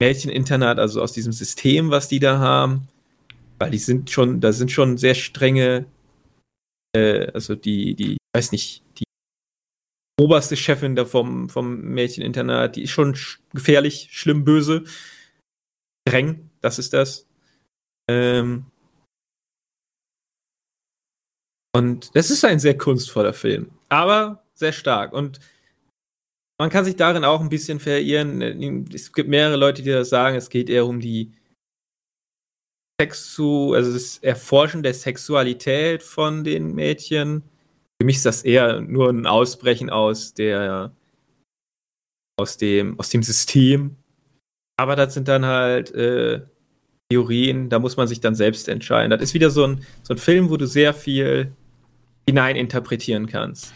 Mädcheninternat, 0.00 0.78
also 0.78 1.00
aus 1.00 1.12
diesem 1.12 1.32
System, 1.32 1.90
was 1.90 2.08
die 2.08 2.18
da 2.18 2.38
haben? 2.38 2.88
Weil 3.58 3.70
die 3.70 3.78
sind 3.78 4.10
schon, 4.10 4.40
da 4.40 4.52
sind 4.52 4.70
schon 4.70 4.98
sehr 4.98 5.14
strenge, 5.14 5.86
äh, 6.94 7.30
also 7.32 7.54
die, 7.54 7.94
die, 7.94 8.18
weiß 8.34 8.52
nicht, 8.52 8.82
oberste 10.20 10.56
Chefin 10.56 10.96
da 10.96 11.04
vom, 11.04 11.48
vom 11.48 11.80
Mädcheninternat, 11.80 12.76
die 12.76 12.84
ist 12.84 12.90
schon 12.90 13.14
sch 13.14 13.40
gefährlich, 13.52 14.08
schlimm, 14.10 14.44
böse, 14.44 14.84
streng, 16.08 16.50
das 16.60 16.78
ist 16.78 16.92
das. 16.92 17.26
Ähm 18.08 18.66
und 21.76 22.14
das 22.16 22.30
ist 22.30 22.44
ein 22.44 22.58
sehr 22.58 22.78
kunstvoller 22.78 23.34
Film, 23.34 23.70
aber 23.88 24.42
sehr 24.54 24.72
stark. 24.72 25.12
Und 25.12 25.40
man 26.58 26.70
kann 26.70 26.86
sich 26.86 26.96
darin 26.96 27.24
auch 27.24 27.40
ein 27.40 27.50
bisschen 27.50 27.80
verirren. 27.80 28.40
Es 28.94 29.12
gibt 29.12 29.28
mehrere 29.28 29.56
Leute, 29.56 29.82
die 29.82 29.90
das 29.90 30.08
sagen, 30.08 30.36
es 30.36 30.48
geht 30.48 30.70
eher 30.70 30.86
um 30.86 31.00
die 31.00 31.32
Sexu, 32.98 33.74
also 33.74 33.92
das 33.92 34.16
Erforschen 34.18 34.82
der 34.82 34.94
Sexualität 34.94 36.02
von 36.02 36.44
den 36.44 36.74
Mädchen 36.74 37.42
für 38.00 38.06
mich 38.06 38.16
ist 38.16 38.26
das 38.26 38.42
eher 38.42 38.80
nur 38.80 39.10
ein 39.10 39.26
Ausbrechen 39.26 39.90
aus 39.90 40.34
der 40.34 40.92
aus 42.38 42.56
dem 42.56 42.98
aus 42.98 43.08
dem 43.08 43.22
System. 43.22 43.96
Aber 44.78 44.94
das 44.94 45.14
sind 45.14 45.28
dann 45.28 45.46
halt 45.46 45.90
äh, 45.94 46.42
Theorien, 47.08 47.68
da 47.68 47.78
muss 47.78 47.96
man 47.96 48.08
sich 48.08 48.20
dann 48.20 48.34
selbst 48.34 48.68
entscheiden. 48.68 49.10
Das 49.10 49.22
ist 49.22 49.34
wieder 49.34 49.50
so 49.50 49.64
ein, 49.64 49.84
so 50.02 50.14
ein 50.14 50.18
Film, 50.18 50.50
wo 50.50 50.56
du 50.56 50.66
sehr 50.66 50.92
viel 50.92 51.52
hineininterpretieren 52.28 53.26
kannst. 53.26 53.72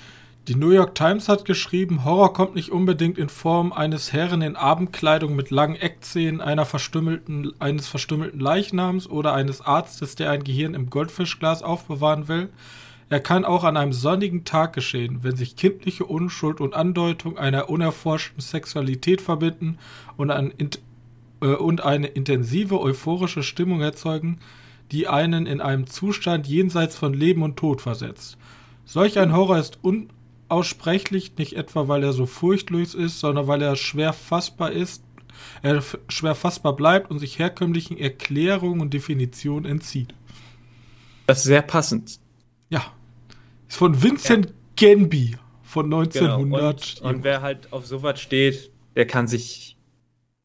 Die 0.48 0.56
New 0.56 0.70
York 0.70 0.96
Times 0.96 1.28
hat 1.28 1.44
geschrieben, 1.44 2.04
Horror 2.04 2.32
kommt 2.32 2.56
nicht 2.56 2.70
unbedingt 2.70 3.18
in 3.18 3.28
Form 3.28 3.72
eines 3.72 4.12
Herren 4.12 4.42
in 4.42 4.56
Abendkleidung 4.56 5.36
mit 5.36 5.50
langen 5.50 5.76
Eckzähnen, 5.76 6.40
einer 6.40 6.64
verstümmelten, 6.64 7.52
eines 7.60 7.86
verstümmelten 7.86 8.40
Leichnams 8.40 9.08
oder 9.08 9.32
eines 9.32 9.60
Arztes, 9.60 10.16
der 10.16 10.30
ein 10.30 10.42
Gehirn 10.42 10.74
im 10.74 10.90
Goldfischglas 10.90 11.62
aufbewahren 11.62 12.26
will, 12.26 12.48
er 13.10 13.18
kann 13.20 13.44
auch 13.44 13.64
an 13.64 13.76
einem 13.76 13.92
sonnigen 13.92 14.44
Tag 14.44 14.72
geschehen, 14.72 15.18
wenn 15.22 15.34
sich 15.34 15.56
kindliche 15.56 16.04
Unschuld 16.04 16.60
und 16.60 16.74
Andeutung 16.74 17.36
einer 17.38 17.68
unerforschten 17.68 18.40
Sexualität 18.40 19.20
verbinden 19.20 19.78
und, 20.16 20.30
ein, 20.30 20.54
äh, 21.42 21.46
und 21.46 21.80
eine 21.82 22.06
intensive 22.06 22.80
euphorische 22.80 23.42
Stimmung 23.42 23.80
erzeugen, 23.80 24.38
die 24.92 25.08
einen 25.08 25.46
in 25.46 25.60
einem 25.60 25.88
Zustand 25.88 26.46
jenseits 26.46 26.96
von 26.96 27.12
Leben 27.12 27.42
und 27.42 27.56
Tod 27.56 27.80
versetzt. 27.80 28.38
Solch 28.84 29.18
ein 29.18 29.32
Horror 29.32 29.58
ist 29.58 29.80
unaussprechlich, 29.82 31.36
nicht 31.36 31.54
etwa 31.54 31.88
weil 31.88 32.04
er 32.04 32.12
so 32.12 32.26
furchtlos 32.26 32.94
ist, 32.94 33.18
sondern 33.18 33.48
weil 33.48 33.60
er 33.60 33.74
schwer 33.74 34.12
fassbar 34.12 34.70
ist, 34.70 35.02
er 35.62 35.82
schwer 36.08 36.36
fassbar 36.36 36.76
bleibt 36.76 37.10
und 37.10 37.18
sich 37.18 37.40
herkömmlichen 37.40 37.98
Erklärungen 37.98 38.80
und 38.80 38.94
Definitionen 38.94 39.64
entzieht. 39.64 40.14
Das 41.26 41.38
ist 41.38 41.44
sehr 41.44 41.62
passend. 41.62 42.20
Ja. 42.68 42.84
Ist 43.70 43.76
von 43.76 44.02
Vincent 44.02 44.46
ja. 44.46 44.52
Genby 44.74 45.36
von 45.62 45.86
1900. 45.86 46.96
Genau. 46.96 47.08
Und, 47.08 47.16
und, 47.16 47.24
wer 47.24 47.40
halt 47.40 47.72
auf 47.72 47.86
sowas 47.86 48.20
steht, 48.20 48.72
der 48.96 49.06
kann 49.06 49.28
sich 49.28 49.76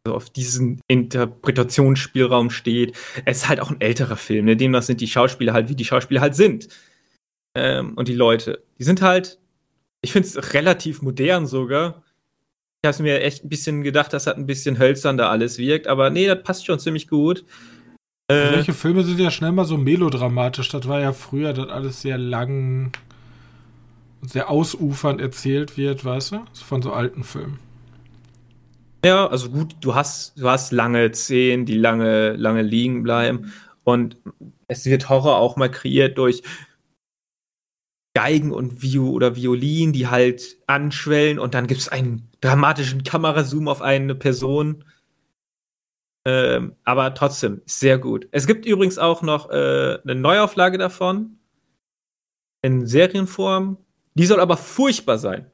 also 0.06 0.16
auf 0.16 0.30
diesen 0.30 0.80
Interpretationsspielraum 0.88 2.52
steht. 2.52 2.96
Es 3.26 3.38
ist 3.38 3.50
halt 3.50 3.60
auch 3.60 3.72
ein 3.72 3.82
älterer 3.82 4.16
Film, 4.16 4.46
ne? 4.46 4.56
demnach 4.56 4.84
sind 4.84 5.02
die 5.02 5.08
Schauspieler 5.08 5.54
halt, 5.54 5.70
wie 5.70 5.76
die 5.76 5.86
Schauspieler 5.86 6.22
halt 6.22 6.36
sind. 6.36 6.68
Ähm, 7.56 7.94
und 7.96 8.08
die 8.08 8.14
Leute. 8.14 8.64
Die 8.78 8.84
sind 8.84 9.02
halt, 9.02 9.40
ich 10.02 10.12
finde 10.12 10.28
es 10.28 10.54
relativ 10.54 11.02
modern 11.02 11.48
sogar. 11.48 12.04
Ich 12.84 12.88
habe 12.88 13.02
mir 13.02 13.22
echt 13.22 13.44
ein 13.44 13.50
bisschen 13.50 13.82
gedacht, 13.82 14.14
dass 14.14 14.26
das 14.26 14.36
ein 14.36 14.46
bisschen 14.46 14.78
hölzern 14.78 15.18
da 15.18 15.30
alles 15.30 15.58
wirkt, 15.58 15.88
aber 15.88 16.12
nee, 16.12 16.28
das 16.28 16.44
passt 16.44 16.68
schon 16.68 16.78
ziemlich 16.78 17.08
gut. 17.08 17.44
Äh, 18.28 18.54
Solche 18.54 18.74
Filme 18.74 19.04
sind 19.04 19.20
ja 19.20 19.32
schnell 19.32 19.52
mal 19.52 19.66
so 19.66 19.78
melodramatisch. 19.78 20.70
Das 20.70 20.88
war 20.88 21.00
ja 21.00 21.14
früher, 21.14 21.54
das 21.54 21.70
alles 21.70 22.02
sehr 22.02 22.20
lang 22.20 22.92
sehr 24.30 24.50
ausufernd 24.50 25.22
erzählt 25.22 25.78
wird, 25.78 26.04
weißt 26.04 26.34
du? 26.34 26.46
Von 26.54 26.82
so 26.82 26.92
alten 26.92 27.24
Filmen. 27.24 27.60
Ja, 29.06 29.28
also 29.28 29.50
gut, 29.50 29.76
du 29.82 29.94
hast, 29.94 30.40
du 30.40 30.50
hast 30.50 30.72
lange 30.72 31.14
Szenen, 31.14 31.66
die 31.66 31.78
lange, 31.78 32.34
lange 32.34 32.64
liegen 32.64 33.04
bleiben. 33.04 33.54
Und 33.84 34.18
es 34.68 34.86
wird 34.86 35.10
Horror 35.10 35.38
auch 35.38 35.58
mal 35.58 35.70
kreiert 35.70 36.18
durch 36.18 36.42
Geigen 38.16 38.52
und 38.52 38.82
Vio 38.82 39.10
oder 39.10 39.36
Violin, 39.36 39.94
die 39.94 40.08
halt 40.08 40.58
anschwellen 40.68 41.38
und 41.38 41.54
dann 41.54 41.68
gibt 41.68 41.82
es 41.82 41.90
einen 41.90 42.30
dramatischen 42.42 43.04
Kamerazoom 43.04 43.68
auf 43.68 43.82
eine 43.82 44.16
Person. 44.16 44.86
Ähm, 46.26 46.76
aber 46.86 47.14
trotzdem, 47.14 47.62
sehr 47.66 48.00
gut. 48.00 48.28
Es 48.32 48.48
gibt 48.48 48.66
übrigens 48.66 48.98
auch 48.98 49.22
noch 49.22 49.52
äh, 49.52 50.00
eine 50.02 50.16
Neuauflage 50.16 50.78
davon 50.78 51.38
in 52.64 52.88
Serienform 52.88 53.78
die 54.16 54.26
soll 54.26 54.40
aber 54.40 54.58
furchtbar 54.58 55.18
sein. 55.18 55.52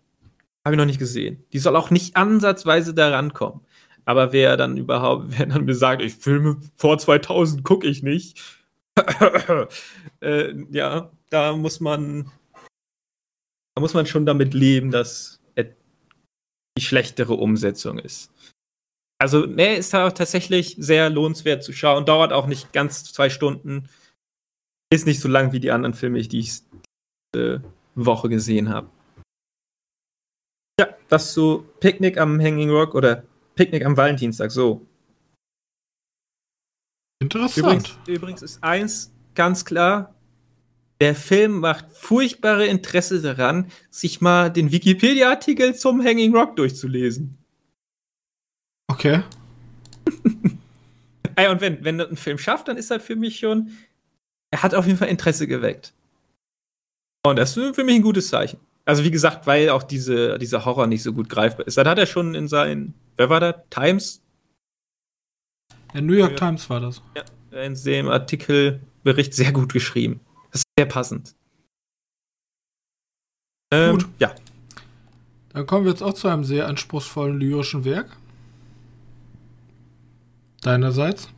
Habe 0.66 0.76
ich 0.76 0.78
noch 0.78 0.86
nicht 0.86 1.00
gesehen. 1.00 1.44
Die 1.54 1.60
soll 1.60 1.76
auch 1.76 1.90
nicht 1.90 2.16
ansatzweise 2.16 2.94
da 2.94 3.10
rankommen. 3.10 3.62
Aber 4.06 4.32
wer 4.32 4.58
dann 4.58 4.78
überhaupt, 4.78 5.26
wer 5.38 5.46
dann 5.46 5.66
mir 5.66 5.76
sagt, 5.76 6.02
ich 6.02 6.16
filme 6.16 6.60
vor 6.76 6.98
2000 6.98 7.64
gucke 7.64 7.88
ich 7.88 8.04
nicht, 8.04 8.42
äh, 10.22 10.54
ja, 10.72 11.12
da 11.30 11.56
muss 11.56 11.80
man, 11.80 12.32
da 13.76 13.82
muss 13.82 13.94
man 13.94 14.06
schon 14.06 14.26
damit 14.26 14.54
leben, 14.54 14.92
dass 14.92 15.42
die 16.78 16.84
schlechtere 16.84 17.34
Umsetzung 17.34 18.00
ist. 18.00 18.32
Also, 19.20 19.46
ne, 19.46 19.76
ist 19.76 19.94
auch 19.94 20.12
tatsächlich 20.12 20.76
sehr 20.80 21.10
lohnenswert 21.10 21.64
zu 21.64 21.74
schauen. 21.74 22.06
Dauert 22.06 22.34
auch 22.34 22.48
nicht 22.48 22.74
ganz 22.74 23.04
zwei 23.04 23.30
Stunden. 23.30 23.88
Ist 24.92 25.06
nicht 25.06 25.20
so 25.20 25.28
lang 25.28 25.52
wie 25.52 25.60
die 25.60 25.72
anderen 25.72 25.94
Filme, 25.94 26.22
die 26.22 26.40
ich 26.40 26.62
äh, 27.36 27.60
Woche 27.96 28.30
gesehen 28.30 28.70
habe. 28.70 28.90
Ja, 30.80 30.88
das 31.10 31.34
so 31.34 31.66
Picknick 31.80 32.18
am 32.18 32.40
Hanging 32.40 32.70
Rock 32.70 32.96
oder 32.96 33.24
Picknick 33.56 33.86
am 33.86 33.98
Valentinstag, 33.98 34.52
so. 34.52 34.86
Interessant. 37.22 37.58
Übrigens, 37.58 37.98
übrigens 38.08 38.42
ist 38.42 38.64
eins 38.64 39.14
ganz 39.36 39.64
klar, 39.64 40.16
der 41.02 41.16
Film 41.16 41.60
macht 41.60 41.90
furchtbare 41.92 42.68
Interesse 42.68 43.22
daran, 43.22 43.72
sich 43.90 44.22
mal 44.22 44.50
den 44.50 44.72
Wikipedia-Artikel 44.72 45.76
zum 45.76 46.04
Hanging 46.04 46.36
Rock 46.36 46.56
durchzulesen. 46.56 47.38
Okay. 48.88 49.24
Ey, 51.36 51.48
und 51.50 51.62
wenn, 51.62 51.84
wenn 51.84 52.00
ein 52.00 52.18
Film 52.18 52.38
schafft, 52.38 52.68
dann 52.68 52.78
ist 52.78 52.92
das 52.92 53.02
für 53.02 53.16
mich 53.16 53.40
schon, 53.40 53.72
er 54.52 54.64
hat 54.64 54.76
auf 54.76 54.86
jeden 54.86 54.98
Fall 54.98 55.08
Interesse 55.08 55.48
geweckt. 55.48 55.94
Und 57.24 57.38
das 57.38 57.56
ist 57.56 57.76
für 57.76 57.84
mich 57.84 57.96
ein 57.96 58.02
gutes 58.02 58.30
Zeichen. 58.30 58.60
Also 58.86 59.04
wie 59.04 59.12
gesagt, 59.12 59.46
weil 59.46 59.70
auch 59.70 59.84
diese, 59.84 60.38
dieser 60.40 60.66
Horror 60.66 60.88
nicht 60.88 61.04
so 61.04 61.14
gut 61.14 61.30
greifbar 61.30 61.68
ist. 61.68 61.78
Dann 61.78 61.88
hat 61.88 62.00
er 62.00 62.08
schon 62.08 62.34
in 62.34 62.48
seinen, 62.48 62.96
wer 63.16 63.30
war 63.30 63.40
da? 63.40 63.52
Times? 63.70 64.22
Ja, 65.94 66.02
New 66.02 66.14
York 66.14 66.32
ja. 66.32 66.38
Times 66.38 66.70
war 66.70 66.80
das. 66.80 67.02
Ja, 67.16 67.62
in 67.62 67.76
dem 67.84 68.08
Artikelbericht 68.08 69.34
sehr 69.34 69.52
gut 69.52 69.72
geschrieben. 69.72 70.20
Das 70.52 70.62
ist 70.62 70.68
sehr 70.78 70.88
passend. 70.88 71.36
Ähm, 73.72 74.00
gut. 74.00 74.08
Ja. 74.20 74.34
Dann 75.54 75.66
kommen 75.66 75.86
wir 75.86 75.92
jetzt 75.92 76.02
auch 76.02 76.14
zu 76.14 76.28
einem 76.28 76.44
sehr 76.44 76.68
anspruchsvollen 76.68 77.40
lyrischen 77.40 77.86
Werk. 77.86 78.18
Deinerseits? 80.62 81.30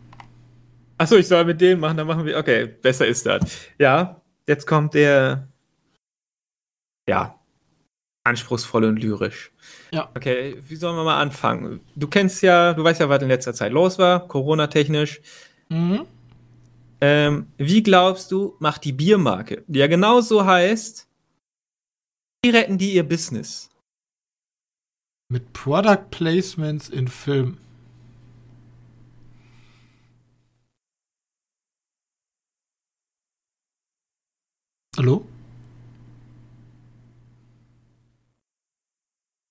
Achso, 0.97 1.15
ich 1.15 1.27
soll 1.27 1.45
mit 1.45 1.59
dem 1.61 1.79
machen, 1.79 1.97
dann 1.97 2.07
machen 2.07 2.25
wir. 2.25 2.37
Okay, 2.37 2.67
besser 2.67 3.07
ist 3.07 3.25
das. 3.25 3.57
Ja, 3.79 4.21
jetzt 4.47 4.67
kommt 4.67 4.93
der. 4.93 5.47
Ja. 7.07 7.39
Anspruchsvoll 8.25 8.85
und 8.85 8.97
lyrisch. 8.97 9.51
Ja. 9.91 10.09
Okay, 10.15 10.55
wie 10.67 10.75
sollen 10.75 10.95
wir 10.95 11.03
mal 11.03 11.19
anfangen? 11.19 11.81
Du 11.95 12.07
kennst 12.07 12.41
ja, 12.41 12.73
du 12.73 12.83
weißt 12.83 13.01
ja, 13.01 13.09
was 13.09 13.21
in 13.21 13.27
letzter 13.27 13.53
Zeit 13.53 13.73
los 13.73 13.99
war, 13.99 14.27
Corona-technisch. 14.27 15.21
Mhm. 15.69 16.05
Ähm, 17.01 17.47
wie 17.57 17.83
glaubst 17.83 18.31
du, 18.31 18.55
macht 18.59 18.85
die 18.85 18.93
Biermarke, 18.93 19.63
die 19.67 19.79
ja 19.79 19.87
genauso 19.87 20.45
heißt, 20.45 21.05
wie 22.43 22.49
retten 22.49 22.77
die 22.77 22.93
ihr 22.93 23.03
Business? 23.03 23.69
Mit 25.29 25.51
Product 25.51 26.09
Placements 26.11 26.87
in 26.87 27.09
Filmen. 27.09 27.57
Hallo? 34.95 35.25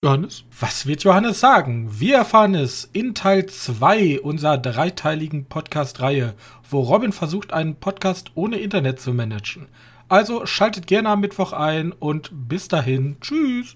Johannes? 0.04 0.42
Was 0.58 0.86
wird 0.86 1.04
Johannes 1.04 1.38
sagen? 1.38 2.00
Wir 2.00 2.16
erfahren 2.16 2.56
es 2.56 2.90
in 2.92 3.14
Teil 3.14 3.46
2 3.46 4.20
unserer 4.22 4.58
dreiteiligen 4.58 5.44
Podcast-Reihe, 5.44 6.34
wo 6.68 6.80
Robin 6.80 7.12
versucht, 7.12 7.52
einen 7.52 7.76
Podcast 7.76 8.32
ohne 8.34 8.56
Internet 8.56 9.00
zu 9.00 9.14
managen. 9.14 9.68
Also 10.08 10.44
schaltet 10.44 10.88
gerne 10.88 11.08
am 11.08 11.20
Mittwoch 11.20 11.52
ein 11.52 11.92
und 11.92 12.32
bis 12.32 12.66
dahin. 12.66 13.16
Tschüss. 13.20 13.68